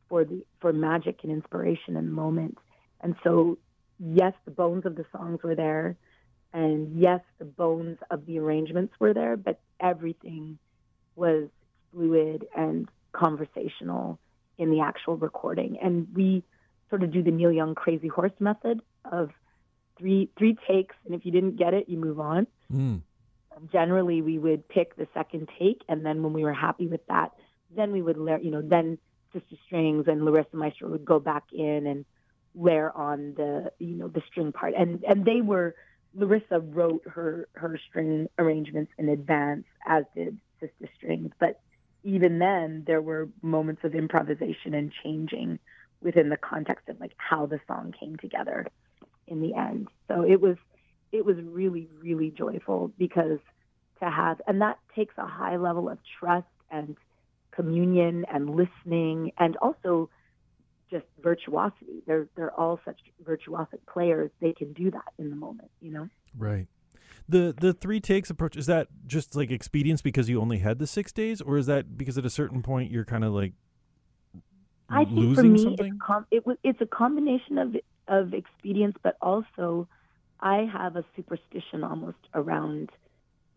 for 0.09 0.25
the 0.25 0.45
for 0.61 0.73
magic 0.73 1.21
and 1.23 1.33
inspiration 1.33 1.97
in 1.97 2.07
the 2.07 2.13
moment. 2.13 2.57
And 3.01 3.17
so 3.23 3.59
yes 3.99 4.33
the 4.45 4.51
bones 4.51 4.87
of 4.87 4.97
the 4.97 5.05
songs 5.13 5.41
were 5.43 5.55
there 5.55 5.97
and 6.53 6.99
yes 6.99 7.21
the 7.39 7.45
bones 7.45 7.99
of 8.11 8.25
the 8.27 8.39
arrangements 8.39 8.95
were 8.99 9.13
there 9.13 9.37
but 9.37 9.61
everything 9.79 10.59
was 11.21 11.49
fluid 11.93 12.47
and 12.57 12.89
conversational 13.13 14.19
in 14.59 14.71
the 14.71 14.81
actual 14.81 15.17
recording. 15.17 15.79
And 15.81 16.09
we 16.15 16.43
sort 16.89 17.03
of 17.03 17.13
do 17.13 17.23
the 17.23 17.31
Neil 17.31 17.53
Young 17.53 17.75
crazy 17.75 18.09
horse 18.09 18.33
method 18.41 18.81
of 19.05 19.31
three 19.99 20.31
three 20.37 20.57
takes. 20.67 20.97
And 21.05 21.15
if 21.15 21.25
you 21.25 21.31
didn't 21.31 21.57
get 21.57 21.75
it 21.75 21.89
you 21.89 21.99
move 21.99 22.19
on. 22.19 22.47
Mm. 22.73 23.03
generally 23.71 24.23
we 24.23 24.39
would 24.39 24.67
pick 24.69 24.97
the 24.97 25.07
second 25.13 25.49
take. 25.59 25.83
And 25.89 26.05
then 26.05 26.23
when 26.23 26.33
we 26.33 26.43
were 26.43 26.55
happy 26.55 26.89
with 26.89 27.07
that 27.09 27.33
then 27.77 27.93
we 27.93 28.03
would 28.03 28.17
layer 28.17 28.39
you 28.39 28.51
know 28.51 28.63
then 28.63 28.99
sister 29.33 29.57
strings 29.67 30.07
and 30.09 30.25
larissa 30.25 30.57
maestro 30.57 30.89
would 30.89 31.05
go 31.05 31.21
back 31.21 31.45
in 31.53 31.87
and 31.87 32.05
layer 32.55 32.91
on 32.97 33.35
the 33.37 33.71
you 33.79 33.95
know 33.95 34.09
the 34.09 34.23
string 34.29 34.53
part. 34.53 34.75
And 34.77 35.05
and 35.05 35.25
they 35.25 35.41
were 35.41 35.75
larissa 36.15 36.61
wrote 36.61 37.03
her 37.07 37.49
her 37.55 37.79
string 37.89 38.29
arrangements 38.39 38.93
in 38.99 39.09
advance 39.09 39.67
as 39.87 40.05
did 40.15 40.39
sister 40.61 40.89
strings. 40.97 41.31
But 41.39 41.61
even 42.03 42.39
then 42.39 42.85
there 42.87 43.03
were 43.03 43.29
moments 43.43 43.83
of 43.85 43.95
improvisation 43.95 44.75
and 44.75 44.93
changing 45.03 45.59
within 46.03 46.31
the 46.31 46.37
context 46.37 46.89
of 46.89 46.99
like 47.01 47.13
how 47.17 47.47
the 47.47 47.61
song 47.67 47.93
came 47.99 48.17
together 48.17 48.67
in 49.27 49.41
the 49.41 49.55
end. 49.55 49.89
So 50.09 50.23
it 50.23 50.41
was 50.41 50.57
it 51.13 51.25
was 51.25 51.37
really 51.43 51.89
really 52.01 52.31
joyful 52.31 52.93
because 52.99 53.39
to 54.01 54.11
have 54.11 54.41
and 54.47 54.63
that 54.63 54.79
takes 54.95 55.15
a 55.19 55.27
high 55.27 55.57
level 55.57 55.89
of 55.89 55.99
trust 56.19 56.47
and 56.71 56.97
communion 57.51 58.25
and 58.33 58.51
listening 58.51 59.33
and 59.39 59.57
also 59.57 60.09
just 60.91 61.05
virtuosity. 61.23 62.03
They're 62.07 62.29
they're 62.35 62.53
all 62.59 62.81
such 62.85 62.99
virtuosic 63.23 63.81
players. 63.93 64.31
They 64.41 64.53
can 64.53 64.73
do 64.73 64.91
that 64.91 65.13
in 65.19 65.31
the 65.31 65.37
moment 65.37 65.71
you 65.81 65.93
know? 65.93 66.09
Right. 66.37 66.67
The 67.31 67.55
the 67.59 67.73
three 67.73 68.01
takes 68.01 68.29
approach 68.29 68.57
is 68.57 68.67
that 68.67 68.89
just 69.07 69.37
like 69.37 69.51
expedience 69.51 70.03
because 70.03 70.29
you 70.29 70.41
only 70.41 70.59
had 70.59 70.79
the 70.79 70.87
six 70.87 71.13
days, 71.13 71.41
or 71.41 71.57
is 71.59 71.67
that 71.67 71.97
because 71.97 72.19
at 72.19 72.25
a 72.25 72.31
certain 72.31 72.63
point 72.63 72.91
you're 72.91 73.05
kind 73.05 73.25
of 73.25 73.33
like 73.33 73.53
I 74.89 75.05
think 75.05 75.17
losing 75.17 75.35
for 75.35 75.43
me 75.45 75.63
something? 75.63 75.87
it's 75.87 76.03
com- 76.05 76.27
it 76.31 76.45
was 76.45 76.57
it's 76.65 76.81
a 76.81 76.87
combination 76.87 77.59
of 77.59 77.77
of 78.09 78.35
expedience 78.35 78.97
but 79.03 79.17
also 79.23 79.87
I 80.41 80.69
have 80.73 80.97
a 80.97 81.05
superstition 81.15 81.85
almost 81.85 82.19
around 82.35 82.91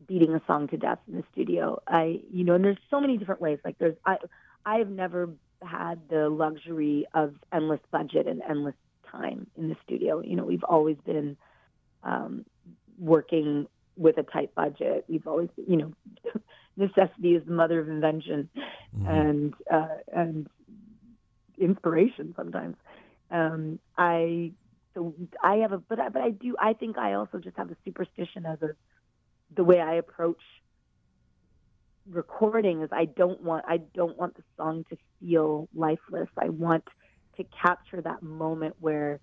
beating 0.08 0.36
a 0.36 0.42
song 0.46 0.68
to 0.68 0.78
death 0.78 1.00
in 1.08 1.16
the 1.18 1.24
studio. 1.32 1.82
I 1.88 2.20
you 2.32 2.44
know 2.44 2.54
and 2.54 2.64
there's 2.64 2.78
so 2.92 3.02
many 3.02 3.18
different 3.18 3.42
ways 3.42 3.58
like 3.66 3.78
there's 3.80 3.96
I 4.06 4.18
I've 4.66 4.90
never 4.90 5.30
had 5.64 6.10
the 6.10 6.30
luxury 6.30 7.08
of 7.14 7.34
endless 7.52 7.80
budget 7.92 8.28
and 8.28 8.42
endless 8.48 8.76
time 9.10 9.48
in 9.56 9.70
the 9.70 9.76
studio. 9.86 10.22
You 10.22 10.36
know, 10.36 10.44
we've 10.44 10.64
always 10.64 10.98
been 11.06 11.38
um, 12.04 12.46
working 12.97 13.67
with 13.97 14.17
a 14.17 14.23
tight 14.23 14.53
budget. 14.56 15.06
We've 15.08 15.27
always, 15.27 15.49
you 15.67 15.77
know, 15.77 15.93
necessity 16.77 17.36
is 17.36 17.45
the 17.45 17.53
mother 17.53 17.79
of 17.79 17.89
invention, 17.89 18.49
Mhm. 18.95 19.08
and 19.10 19.53
uh, 19.71 19.97
and 20.13 20.47
inspiration 21.58 22.34
sometimes. 22.36 22.75
Um, 23.32 23.79
I 23.97 24.53
so 24.93 25.13
I 25.43 25.56
have 25.58 25.71
a, 25.73 25.77
but 25.79 25.99
I, 25.99 26.10
but 26.10 26.21
I 26.21 26.29
do. 26.32 26.56
I 26.60 26.73
think 26.73 26.97
I 26.97 27.13
also 27.13 27.39
just 27.39 27.58
have 27.58 27.71
a 27.71 27.77
superstition 27.86 28.45
as 28.45 28.62
a 28.62 28.69
the 29.56 29.63
way 29.63 29.79
I 29.79 29.95
approach 29.95 30.41
recording 32.10 32.82
is 32.82 32.89
I 32.91 33.06
don't 33.06 33.41
want 33.41 33.65
I 33.67 33.77
don't 33.95 34.17
want 34.17 34.36
the 34.36 34.43
song 34.58 34.84
to 34.89 34.97
feel 35.19 35.67
lifeless. 35.73 36.29
I 36.38 36.49
want 36.49 36.84
to 37.38 37.45
capture 37.62 38.01
that 38.01 38.21
moment 38.21 38.75
where 38.79 39.19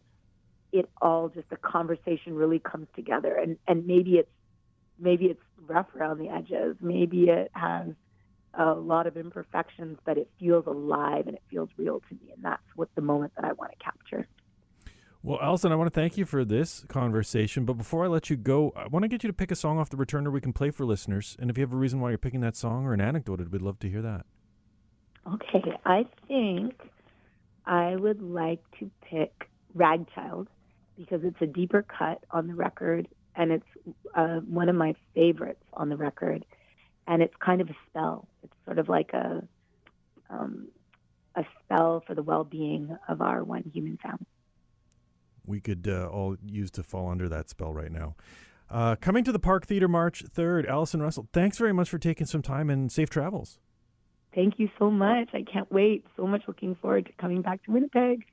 it 0.72 0.88
all 1.00 1.28
just 1.28 1.48
the 1.50 1.56
conversation 1.56 2.34
really 2.34 2.58
comes 2.58 2.86
together 2.94 3.34
and 3.34 3.56
and 3.66 3.86
maybe 3.86 4.12
it's 4.12 4.30
maybe 4.98 5.26
it's 5.26 5.42
rough 5.66 5.86
around 5.94 6.18
the 6.18 6.28
edges 6.28 6.76
maybe 6.80 7.24
it 7.24 7.50
has 7.54 7.88
a 8.54 8.72
lot 8.72 9.06
of 9.06 9.16
imperfections 9.16 9.98
but 10.04 10.18
it 10.18 10.28
feels 10.38 10.66
alive 10.66 11.26
and 11.26 11.36
it 11.36 11.42
feels 11.50 11.68
real 11.76 12.00
to 12.08 12.14
me 12.14 12.32
and 12.34 12.42
that's 12.44 12.62
what 12.76 12.88
the 12.94 13.00
moment 13.00 13.32
that 13.36 13.44
I 13.44 13.52
want 13.52 13.72
to 13.72 13.84
capture 13.84 14.26
Well, 15.22 15.38
Allison, 15.42 15.70
I 15.70 15.76
want 15.76 15.92
to 15.92 16.00
thank 16.00 16.16
you 16.16 16.24
for 16.24 16.46
this 16.46 16.84
conversation. 16.88 17.66
But 17.66 17.74
before 17.74 18.04
I 18.06 18.08
let 18.08 18.30
you 18.30 18.36
go, 18.36 18.72
I 18.74 18.86
want 18.88 19.02
to 19.02 19.08
get 19.08 19.22
you 19.22 19.28
to 19.28 19.34
pick 19.34 19.50
a 19.50 19.54
song 19.54 19.78
off 19.78 19.90
the 19.90 19.98
returner 19.98 20.32
we 20.32 20.40
can 20.40 20.54
play 20.54 20.70
for 20.70 20.86
listeners. 20.86 21.36
And 21.38 21.50
if 21.50 21.58
you 21.58 21.62
have 21.62 21.74
a 21.74 21.76
reason 21.76 22.00
why 22.00 22.08
you're 22.08 22.16
picking 22.18 22.40
that 22.40 22.56
song 22.56 22.86
or 22.86 22.94
an 22.94 23.02
anecdote, 23.02 23.46
we'd 23.50 23.60
love 23.60 23.78
to 23.80 23.90
hear 23.90 24.00
that. 24.00 24.24
Okay, 25.34 25.76
I 25.84 26.06
think 26.26 26.72
I 27.66 27.96
would 27.96 28.22
like 28.22 28.62
to 28.78 28.90
pick 29.02 29.50
Ragchild 29.76 30.46
because 31.00 31.24
it's 31.24 31.40
a 31.40 31.46
deeper 31.46 31.82
cut 31.82 32.22
on 32.30 32.46
the 32.46 32.54
record 32.54 33.08
and 33.34 33.52
it's 33.52 33.66
uh, 34.14 34.36
one 34.40 34.68
of 34.68 34.76
my 34.76 34.94
favorites 35.14 35.62
on 35.72 35.88
the 35.88 35.96
record. 35.96 36.44
And 37.06 37.22
it's 37.22 37.34
kind 37.44 37.60
of 37.60 37.70
a 37.70 37.76
spell. 37.88 38.28
It's 38.42 38.52
sort 38.66 38.78
of 38.78 38.88
like 38.88 39.12
a 39.12 39.42
um, 40.28 40.68
a 41.34 41.44
spell 41.64 42.04
for 42.06 42.14
the 42.14 42.22
well-being 42.22 42.96
of 43.08 43.20
our 43.20 43.42
one 43.42 43.64
human 43.72 43.96
family. 43.96 44.26
We 45.44 45.60
could 45.60 45.88
uh, 45.88 46.06
all 46.06 46.36
use 46.44 46.70
to 46.72 46.82
fall 46.82 47.08
under 47.08 47.28
that 47.28 47.48
spell 47.48 47.72
right 47.72 47.90
now. 47.90 48.14
Uh, 48.70 48.94
coming 49.00 49.24
to 49.24 49.32
the 49.32 49.40
Park 49.40 49.66
Theater 49.66 49.88
March 49.88 50.22
3rd, 50.24 50.68
Allison 50.68 51.02
Russell, 51.02 51.26
thanks 51.32 51.58
very 51.58 51.72
much 51.72 51.88
for 51.88 51.98
taking 51.98 52.26
some 52.26 52.42
time 52.42 52.70
and 52.70 52.92
safe 52.92 53.10
travels. 53.10 53.58
Thank 54.32 54.60
you 54.60 54.68
so 54.78 54.90
much. 54.90 55.30
I 55.32 55.42
can't 55.42 55.70
wait. 55.72 56.04
So 56.16 56.26
much 56.26 56.42
looking 56.46 56.76
forward 56.76 57.06
to 57.06 57.12
coming 57.12 57.42
back 57.42 57.64
to 57.64 57.72
Winnipeg. 57.72 58.24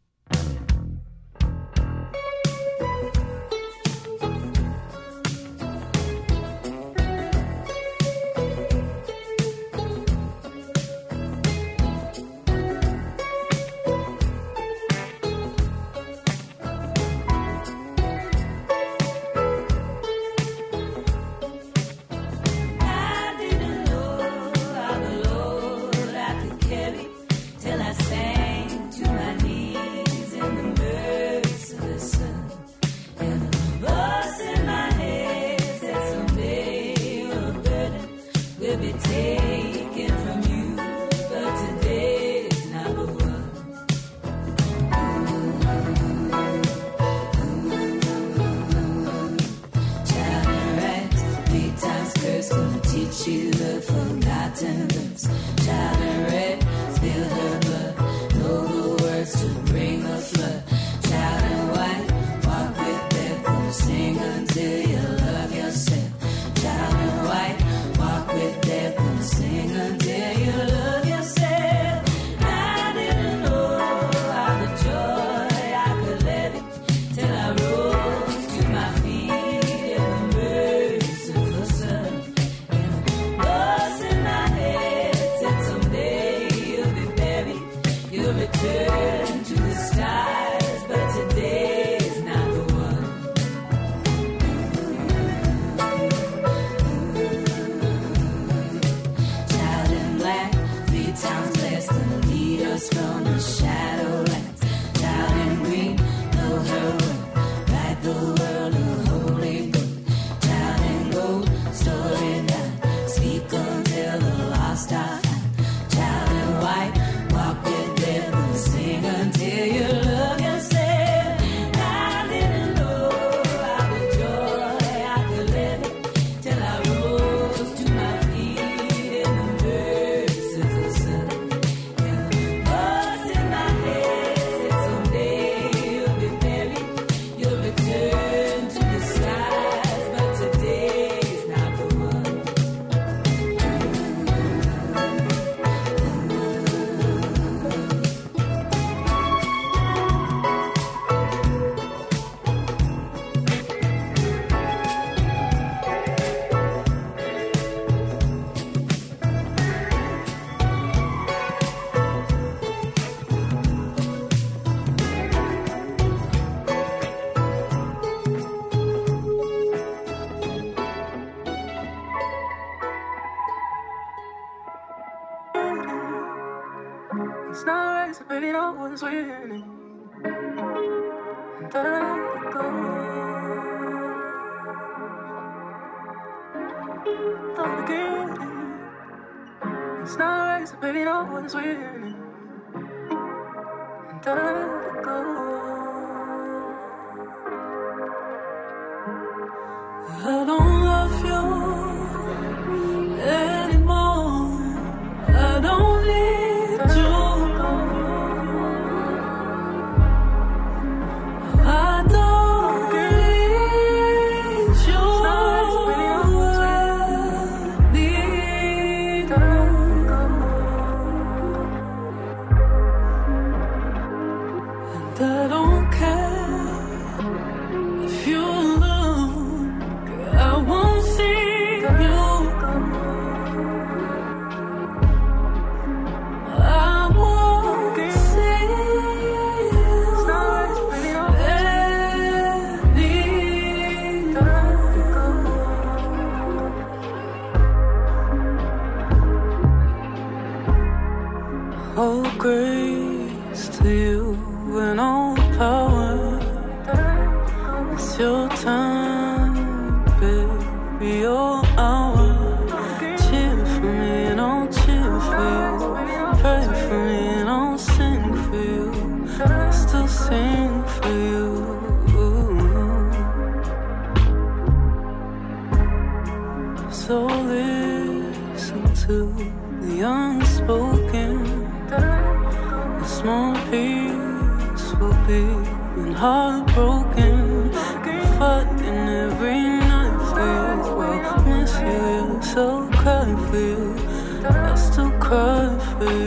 remember 296.00 296.27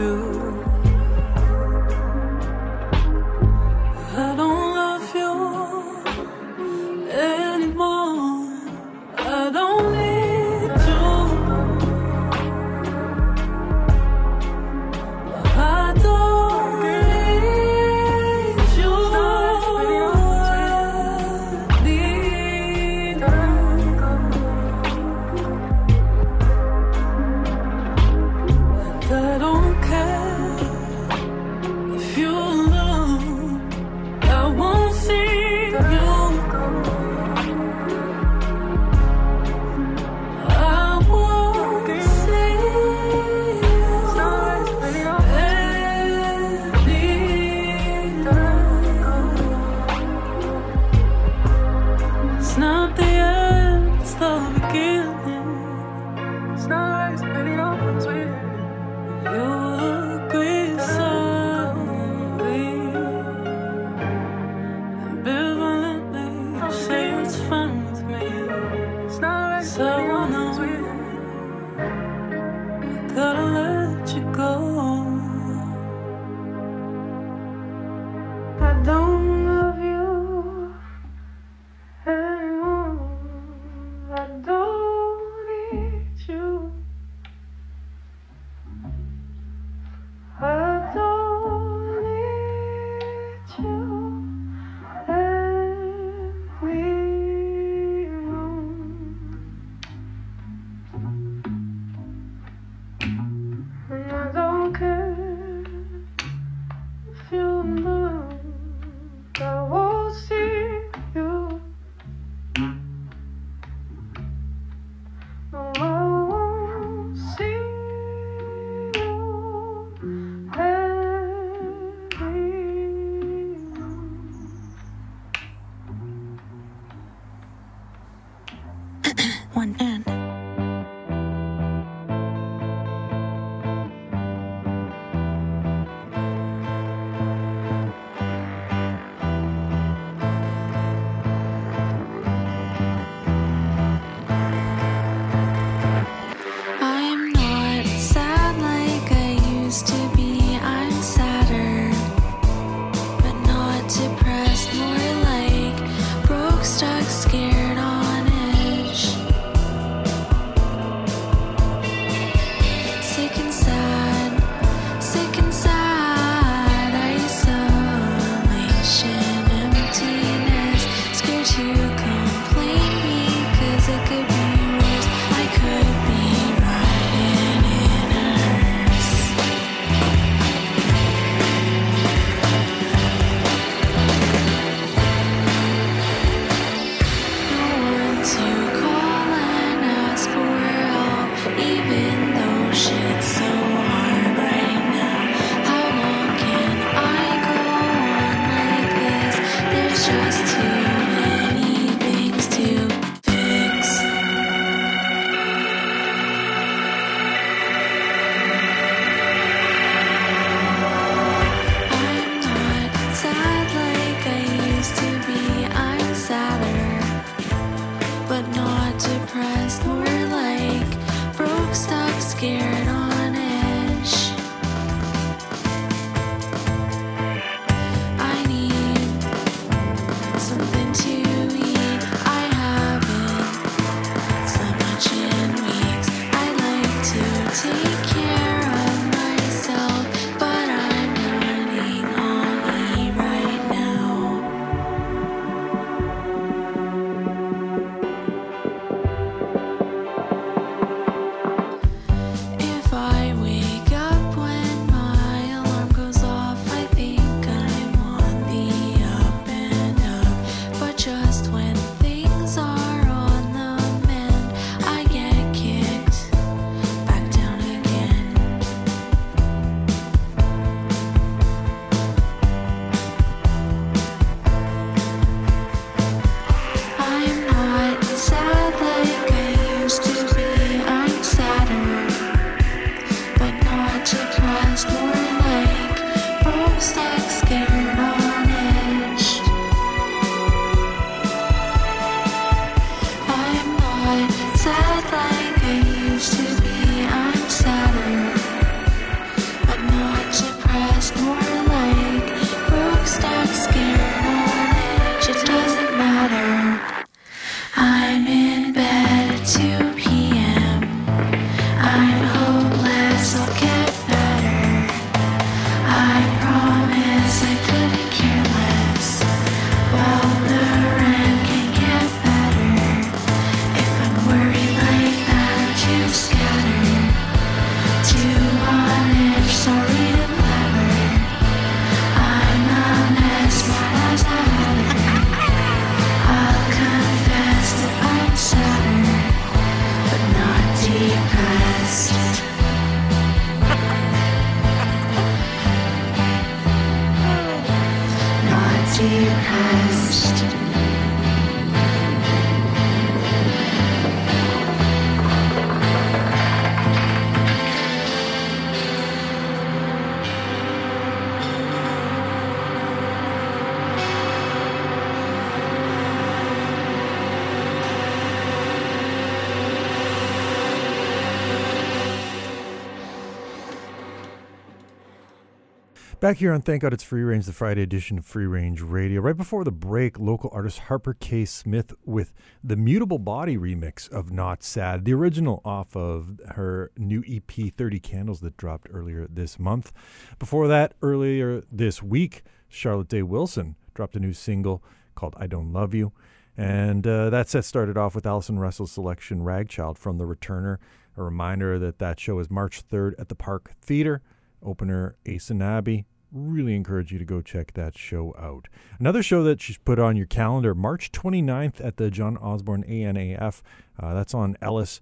Back 376.21 376.37
here 376.37 376.53
on 376.53 376.61
Thank 376.61 376.83
God 376.83 376.93
It's 376.93 377.03
Free 377.03 377.23
Range, 377.23 377.47
the 377.47 377.53
Friday 377.55 377.81
edition 377.81 378.19
of 378.19 378.27
Free 378.27 378.45
Range 378.45 378.83
Radio. 378.83 379.23
Right 379.23 379.35
before 379.39 379.65
the 379.65 379.73
break, 379.73 380.19
local 380.19 380.51
artist 380.53 380.81
Harper 380.81 381.15
K. 381.15 381.47
Smith 381.47 381.95
with 382.05 382.35
the 382.63 382.77
Mutable 382.77 383.19
Body 383.19 383.57
remix 383.57 384.07
of 384.07 384.31
Not 384.31 384.63
Sad, 384.63 385.07
the 385.07 385.15
original 385.15 385.63
off 385.65 385.97
of 385.97 386.39
her 386.57 386.91
new 386.99 387.25
EP 387.27 387.73
30 387.73 388.01
Candles 388.01 388.41
that 388.41 388.59
dropped 388.59 388.89
earlier 388.93 389.27
this 389.31 389.59
month. 389.59 389.95
Before 390.39 390.69
that, 390.69 390.93
earlier 391.01 391.63
this 391.73 392.03
week, 392.03 392.43
Charlotte 392.69 393.09
Day 393.09 393.23
Wilson 393.23 393.77
dropped 393.95 394.15
a 394.15 394.21
new 394.21 394.35
single 394.35 394.85
called 395.15 395.35
I 395.39 395.47
Don't 395.47 395.73
Love 395.73 395.95
You. 395.95 396.13
And 396.55 397.07
uh, 397.07 397.31
that 397.31 397.49
set 397.49 397.65
started 397.65 397.97
off 397.97 398.15
with 398.15 398.27
Allison 398.27 398.59
Russell's 398.59 398.93
selection 398.93 399.41
Ragchild 399.41 399.97
from 399.97 400.19
The 400.19 400.27
Returner. 400.27 400.77
A 401.17 401.23
reminder 401.23 401.79
that 401.79 401.99
that 401.99 402.21
show 402.21 402.39
is 402.41 402.51
March 402.51 402.87
3rd 402.87 403.15
at 403.19 403.31
the 403.31 403.35
Park 403.35 403.73
Theater 403.81 404.21
opener 404.63 405.17
Abbey. 405.27 406.07
Really 406.33 406.77
encourage 406.77 407.11
you 407.11 407.19
to 407.19 407.25
go 407.25 407.43
check 407.43 407.73
that 407.75 407.99
show 407.99 408.35
out. 408.39 408.69
Another 409.01 409.23
show 409.23 409.43
that 409.43 409.61
she's 409.61 409.79
put 409.79 409.99
on 409.99 410.17
your 410.17 410.27
calendar, 410.27 410.75
March 410.75 411.11
29th 411.11 411.85
at 411.85 411.97
the 411.97 412.11
John 412.11 412.37
Osborne 412.37 412.85
ANAF. 412.85 413.63
Uh, 413.99 414.15
that's 414.15 414.33
on 414.33 414.57
Ellis 414.63 415.01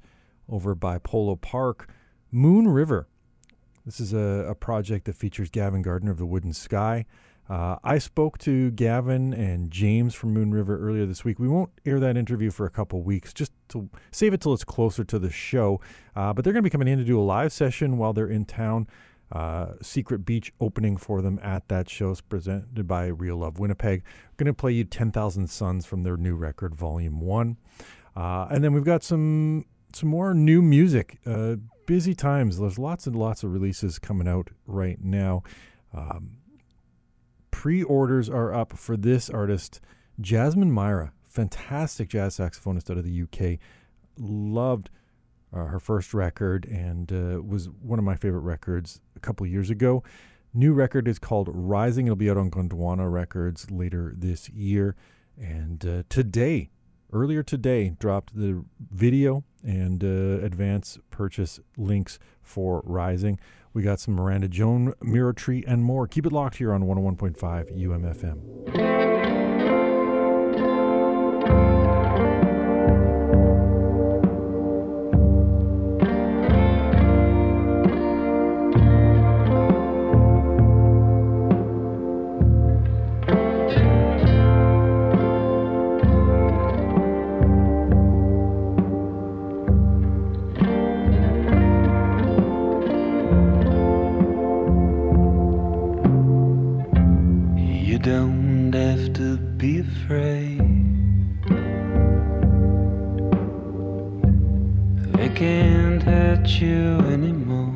over 0.49 0.75
by 0.75 0.99
Polo 0.99 1.37
Park. 1.37 1.91
Moon 2.31 2.69
River. 2.69 3.09
This 3.85 4.01
is 4.01 4.13
a, 4.13 4.47
a 4.49 4.55
project 4.55 5.05
that 5.07 5.17
features 5.17 5.51
Gavin 5.51 5.83
Gardiner 5.83 6.13
of 6.13 6.19
the 6.19 6.27
Wooden 6.27 6.53
Sky. 6.53 7.05
Uh, 7.49 7.77
I 7.83 7.97
spoke 7.97 8.37
to 8.39 8.71
Gavin 8.73 9.33
and 9.33 9.71
James 9.71 10.15
from 10.15 10.35
Moon 10.35 10.51
River 10.51 10.79
earlier 10.79 11.07
this 11.07 11.25
week. 11.25 11.39
We 11.39 11.49
won't 11.49 11.71
air 11.87 11.99
that 11.99 12.17
interview 12.17 12.51
for 12.51 12.67
a 12.67 12.71
couple 12.71 13.03
weeks, 13.03 13.33
just 13.33 13.53
to 13.71 13.89
save 14.11 14.35
it 14.35 14.43
till 14.43 14.53
it's 14.53 14.65
closer 14.65 15.03
to 15.05 15.19
the 15.19 15.31
show. 15.31 15.81
Uh, 16.15 16.35
but 16.35 16.45
they're 16.45 16.53
going 16.53 16.63
to 16.63 16.67
be 16.67 16.71
coming 16.71 16.89
in 16.89 16.99
to 16.99 17.05
do 17.05 17.19
a 17.19 17.23
live 17.23 17.53
session 17.53 17.97
while 17.97 18.13
they're 18.13 18.29
in 18.29 18.45
town 18.45 18.87
uh, 19.31 19.73
Secret 19.83 20.25
Beach 20.25 20.53
opening 20.61 20.97
for 20.97 21.21
them 21.21 21.39
at 21.43 21.69
that 21.69 21.89
show. 21.89 22.11
It's 22.11 22.21
presented 22.21 22.87
by 22.87 23.07
Real 23.07 23.37
Love 23.37 23.59
Winnipeg. 23.59 24.03
Going 24.37 24.47
to 24.47 24.55
play 24.55 24.73
you 24.73 24.85
10,000 24.85 25.49
Suns 25.49 25.85
from 25.87 26.03
their 26.03 26.17
new 26.17 26.35
record, 26.35 26.75
Volume 26.75 27.21
1. 27.21 27.57
Uh, 28.17 28.49
and 28.51 28.65
then 28.65 28.73
we've 28.73 28.85
got 28.85 29.03
some 29.03 29.65
some 29.95 30.09
more 30.09 30.35
new 30.35 30.61
music. 30.61 31.19
Uh, 31.25 31.57
busy 31.87 32.15
times. 32.15 32.59
There's 32.59 32.79
lots 32.79 33.07
and 33.07 33.17
lots 33.17 33.43
of 33.43 33.53
releases 33.53 33.99
coming 33.99 34.29
out 34.29 34.51
right 34.67 35.03
now. 35.03 35.43
Um, 35.95 36.33
Pre 37.51 37.83
orders 37.83 38.29
are 38.29 38.55
up 38.55 38.77
for 38.77 38.97
this 38.97 39.29
artist, 39.29 39.81
Jasmine 40.21 40.71
Myra. 40.71 41.13
Fantastic 41.29 42.09
jazz 42.09 42.39
saxophonist 42.39 42.91
out 42.91 42.99
of 42.99 43.05
the 43.05 43.23
UK. 43.23 43.59
Loved 44.17 44.91
uh, 45.53 45.65
her 45.65 45.81
first 45.81 46.15
record 46.15 46.67
and 46.67 47.13
uh, 47.13 47.43
was 47.43 47.69
one 47.69 47.99
of 47.99 48.05
my 48.05 48.17
favorite 48.17 48.41
records 48.41 49.01
a 49.17 49.21
couple 49.21 49.47
years 49.47 49.71
ago. 49.71 50.03
New 50.55 50.73
record 50.73 51.07
is 51.07 51.19
called 51.19 51.49
Rising. 51.53 52.07
It'll 52.07 52.17
be 52.17 52.31
out 52.31 52.37
on 52.37 52.51
Gondwana 52.51 53.11
Records 53.11 53.71
later 53.71 54.15
this 54.17 54.49
year. 54.49 54.97
And 55.37 55.85
uh, 55.85 56.03
today, 56.09 56.71
earlier 57.13 57.43
today, 57.43 57.95
dropped 57.99 58.35
the 58.35 58.65
video 58.91 59.45
and 59.63 60.03
uh, 60.03 60.45
advance 60.45 60.99
purchase 61.11 61.61
links 61.77 62.19
for 62.43 62.83
Rising. 62.85 63.39
We 63.75 63.83
got 63.83 64.01
some 64.01 64.15
Miranda 64.15 64.49
Joan, 64.49 64.95
Mirror 65.03 65.35
Tree, 65.35 65.65
and 65.67 65.85
more. 65.85 66.09
Keep 66.09 66.27
it 66.27 66.33
locked 66.33 66.57
here 66.57 66.73
on 66.73 66.83
101.5 66.85 67.79
UMFM. 67.79 69.08
Don't 98.09 98.73
have 98.73 99.13
to 99.13 99.37
be 99.37 99.81
afraid. 99.81 100.59
They 105.13 105.29
can't 105.29 106.03
hurt 106.03 106.49
you 106.49 107.01
anymore. 107.17 107.75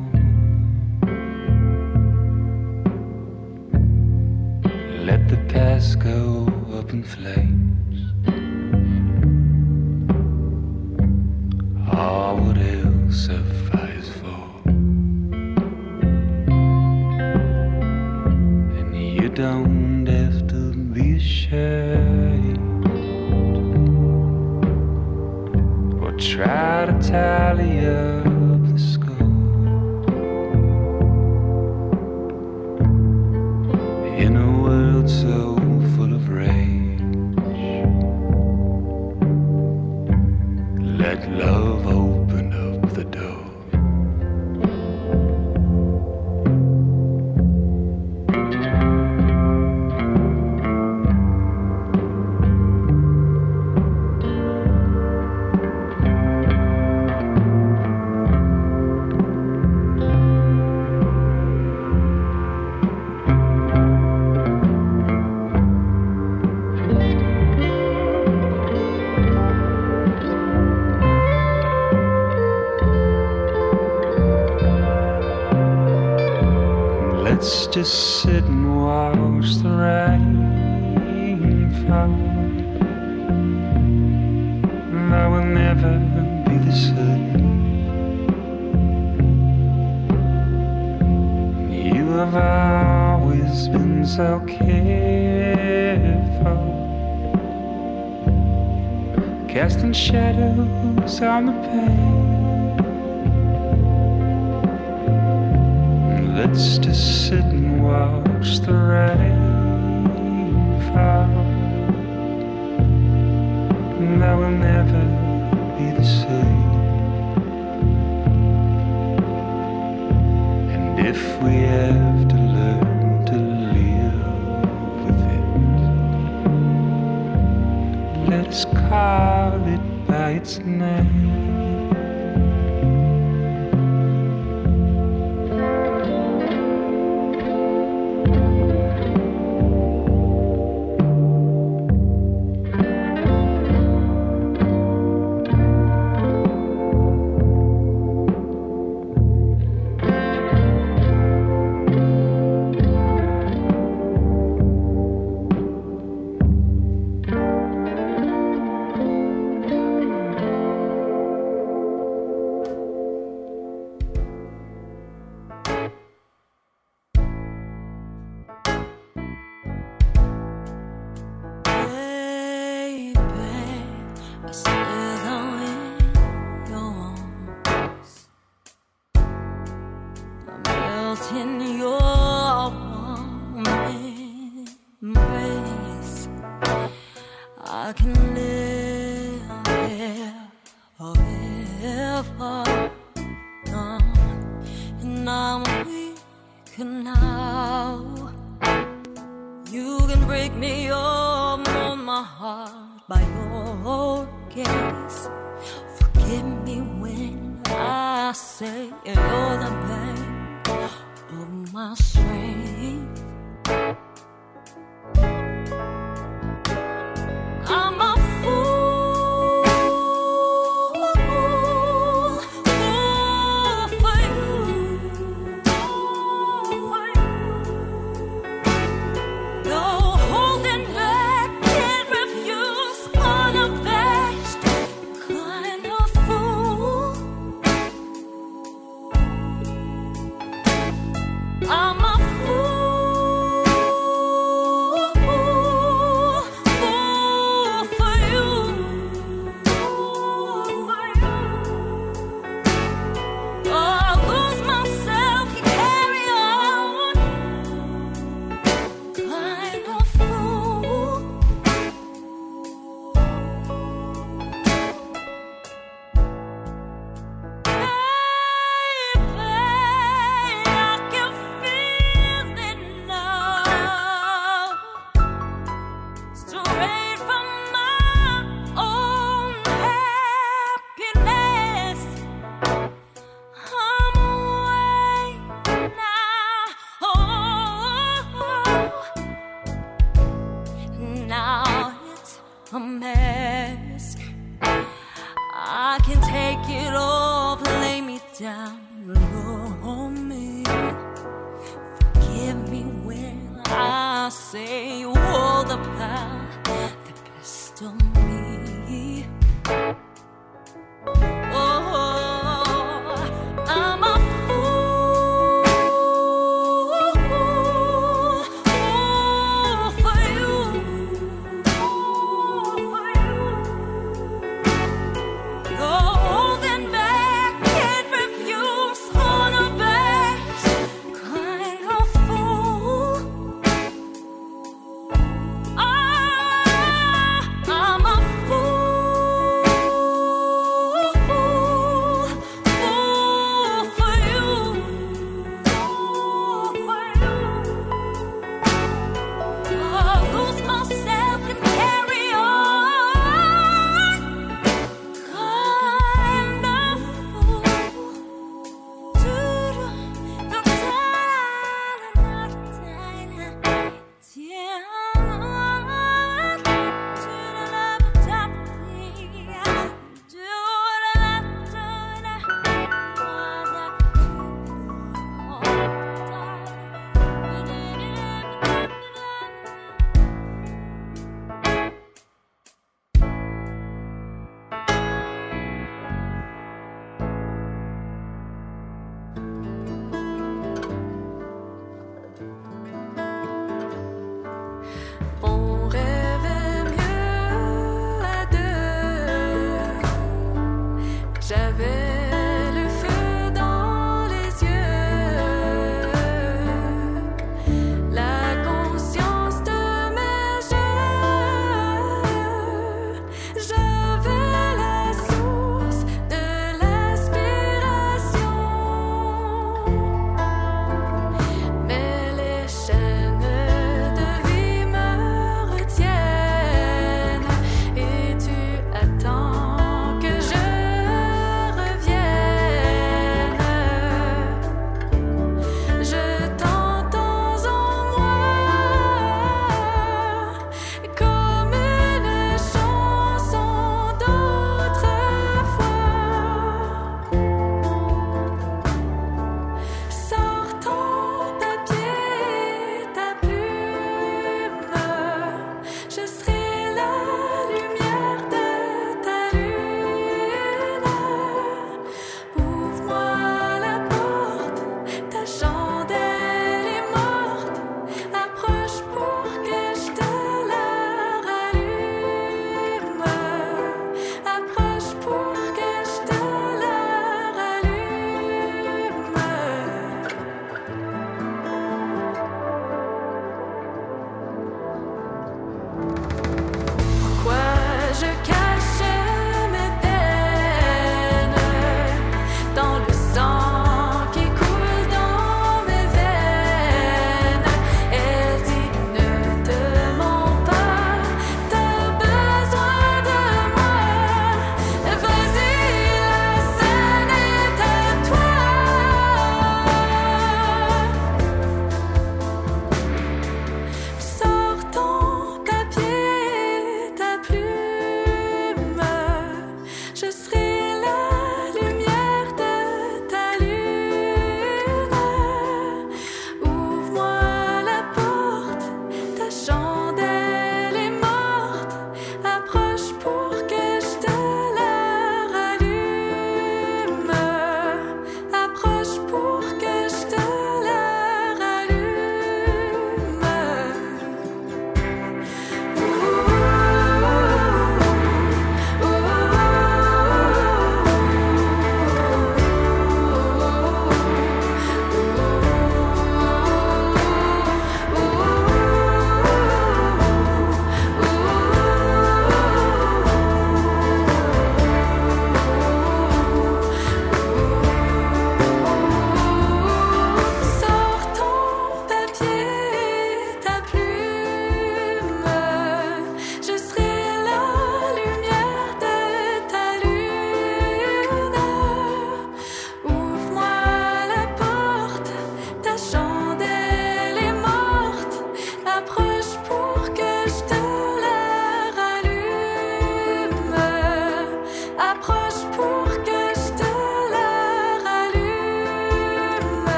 Let 5.07 5.21
the 5.29 5.37
past 5.53 5.99
go 5.99 6.47
up 6.79 6.89
in 6.93 7.03
flames. 7.03 7.52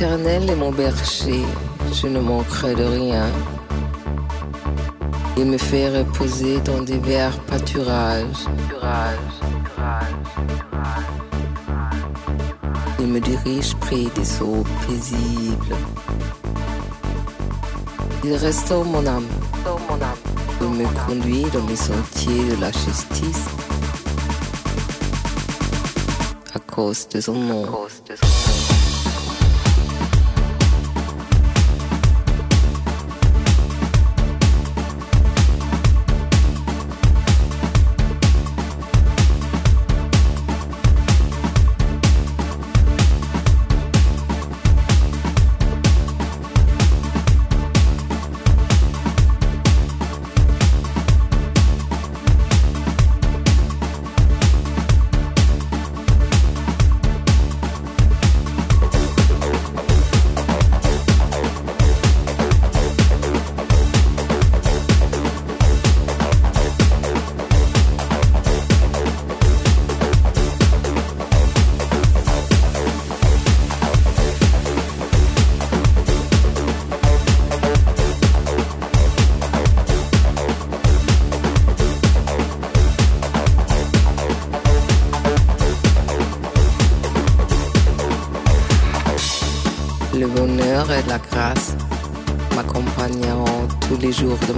L'Éternel 0.00 0.48
est 0.48 0.54
mon 0.54 0.70
berger, 0.70 1.44
je 1.92 2.06
ne 2.06 2.20
manquerai 2.20 2.76
de 2.76 2.84
rien. 2.84 3.26
Il 5.36 5.46
me 5.46 5.58
fait 5.58 5.88
reposer 5.88 6.60
dans 6.60 6.82
des 6.82 6.98
verts 6.98 7.36
pâturages. 7.48 8.46
Il 13.00 13.08
me 13.08 13.18
dirige 13.18 13.74
près 13.74 14.04
des 14.14 14.40
eaux 14.40 14.64
paisibles. 14.86 15.74
Il 18.22 18.34
restaure 18.34 18.84
mon 18.84 19.04
âme. 19.04 19.26
Il 20.60 20.68
me 20.68 20.86
conduit 21.08 21.46
dans 21.52 21.66
les 21.66 21.74
sentiers 21.74 22.50
de 22.50 22.60
la 22.60 22.70
justice. 22.70 23.46
À 26.54 26.60
cause 26.60 27.08
de 27.08 27.20
son 27.20 27.34
nom. 27.34 27.66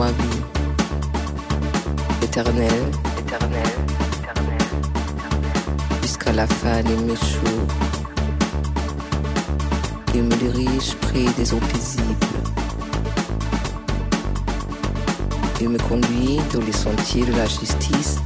Ma 0.00 0.10
vie. 0.12 0.42
Éternel, 2.22 2.80
éternel, 3.18 3.70
éternel, 4.18 4.66
jusqu'à 6.00 6.32
la 6.32 6.46
fin 6.46 6.82
de 6.82 6.94
mes 7.06 7.20
jours. 7.30 7.66
Il 10.14 10.22
me 10.22 10.36
dirige 10.36 10.94
près 11.04 11.26
des 11.36 11.52
eaux 11.52 11.64
paisibles. 11.70 12.40
Il 15.60 15.68
me 15.68 15.78
conduit 15.78 16.38
dans 16.54 16.64
les 16.68 16.72
sentiers 16.72 17.26
de 17.26 17.32
la 17.32 17.44
justice. 17.44 18.16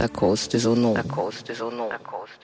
À 0.00 0.08
cause 0.08 0.48
de 0.48 0.58
son 0.58 0.74
nom. 0.74 0.96
À 0.96 1.04
cause 1.04 1.44
de 1.44 1.54
son 1.54 1.70
nom. 1.70 1.88
À 1.92 1.98
cause 1.98 2.34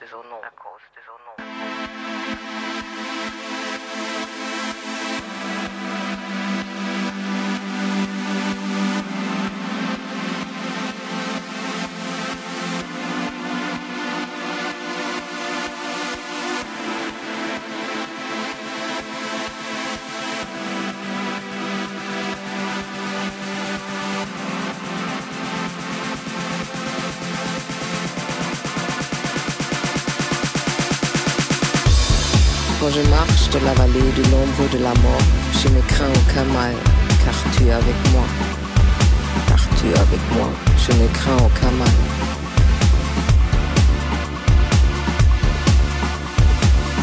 Quand 32.81 32.89
je 32.89 33.07
marche 33.11 33.47
de 33.51 33.59
la 33.63 33.73
vallée 33.75 34.11
de 34.17 34.23
l'ombre 34.31 34.67
de 34.73 34.79
la 34.79 34.89
mort, 35.03 35.21
je 35.53 35.67
ne 35.67 35.81
crains 35.81 36.09
aucun 36.15 36.43
mal, 36.45 36.73
car 37.23 37.35
tu 37.53 37.67
es 37.67 37.71
avec 37.71 37.95
moi. 38.11 38.23
Car 39.47 39.59
tu 39.77 39.85
es 39.85 39.99
avec 39.99 40.19
moi, 40.33 40.49
je 40.79 40.91
ne 40.93 41.07
crains 41.09 41.37
aucun 41.37 41.69
mal. 41.77 41.95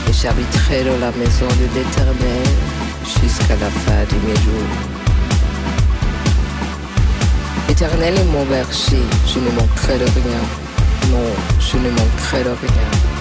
Et 0.09 0.13
j'habiterai 0.13 0.83
dans 0.83 0.99
la 0.99 1.13
maison 1.13 1.47
de 1.47 1.67
l'Éternel 1.73 2.49
jusqu'à 3.23 3.55
la 3.55 3.71
fin 3.71 4.03
de 4.11 4.19
mes 4.27 4.35
jours. 4.35 4.75
Éternel 7.69 8.19
est 8.19 8.33
mon 8.33 8.45
berger, 8.47 9.05
je 9.33 9.39
ne 9.39 9.51
manquerai 9.53 9.97
de 9.97 10.07
rien. 10.07 10.43
Non, 11.13 11.31
je 11.61 11.77
ne 11.77 11.91
manquerai 11.91 12.43
de 12.43 12.51
rien. 12.67 13.18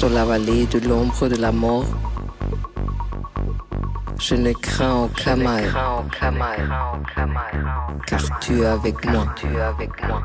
Dans 0.00 0.08
la 0.10 0.24
vallée 0.24 0.66
de 0.66 0.78
l'ombre 0.88 1.28
de 1.28 1.36
la 1.36 1.50
mort, 1.50 1.84
je 4.20 4.34
ne 4.34 4.52
crains 4.52 5.04
aucun 5.04 5.36
mal, 5.36 5.64
car 8.06 8.38
tu 8.40 8.60
es 8.60 8.66
avec 8.66 9.04
moi. 9.04 9.24
Car 9.24 9.34
tu 9.34 9.46
es 9.46 9.60
avec 9.60 10.08
moi, 10.08 10.22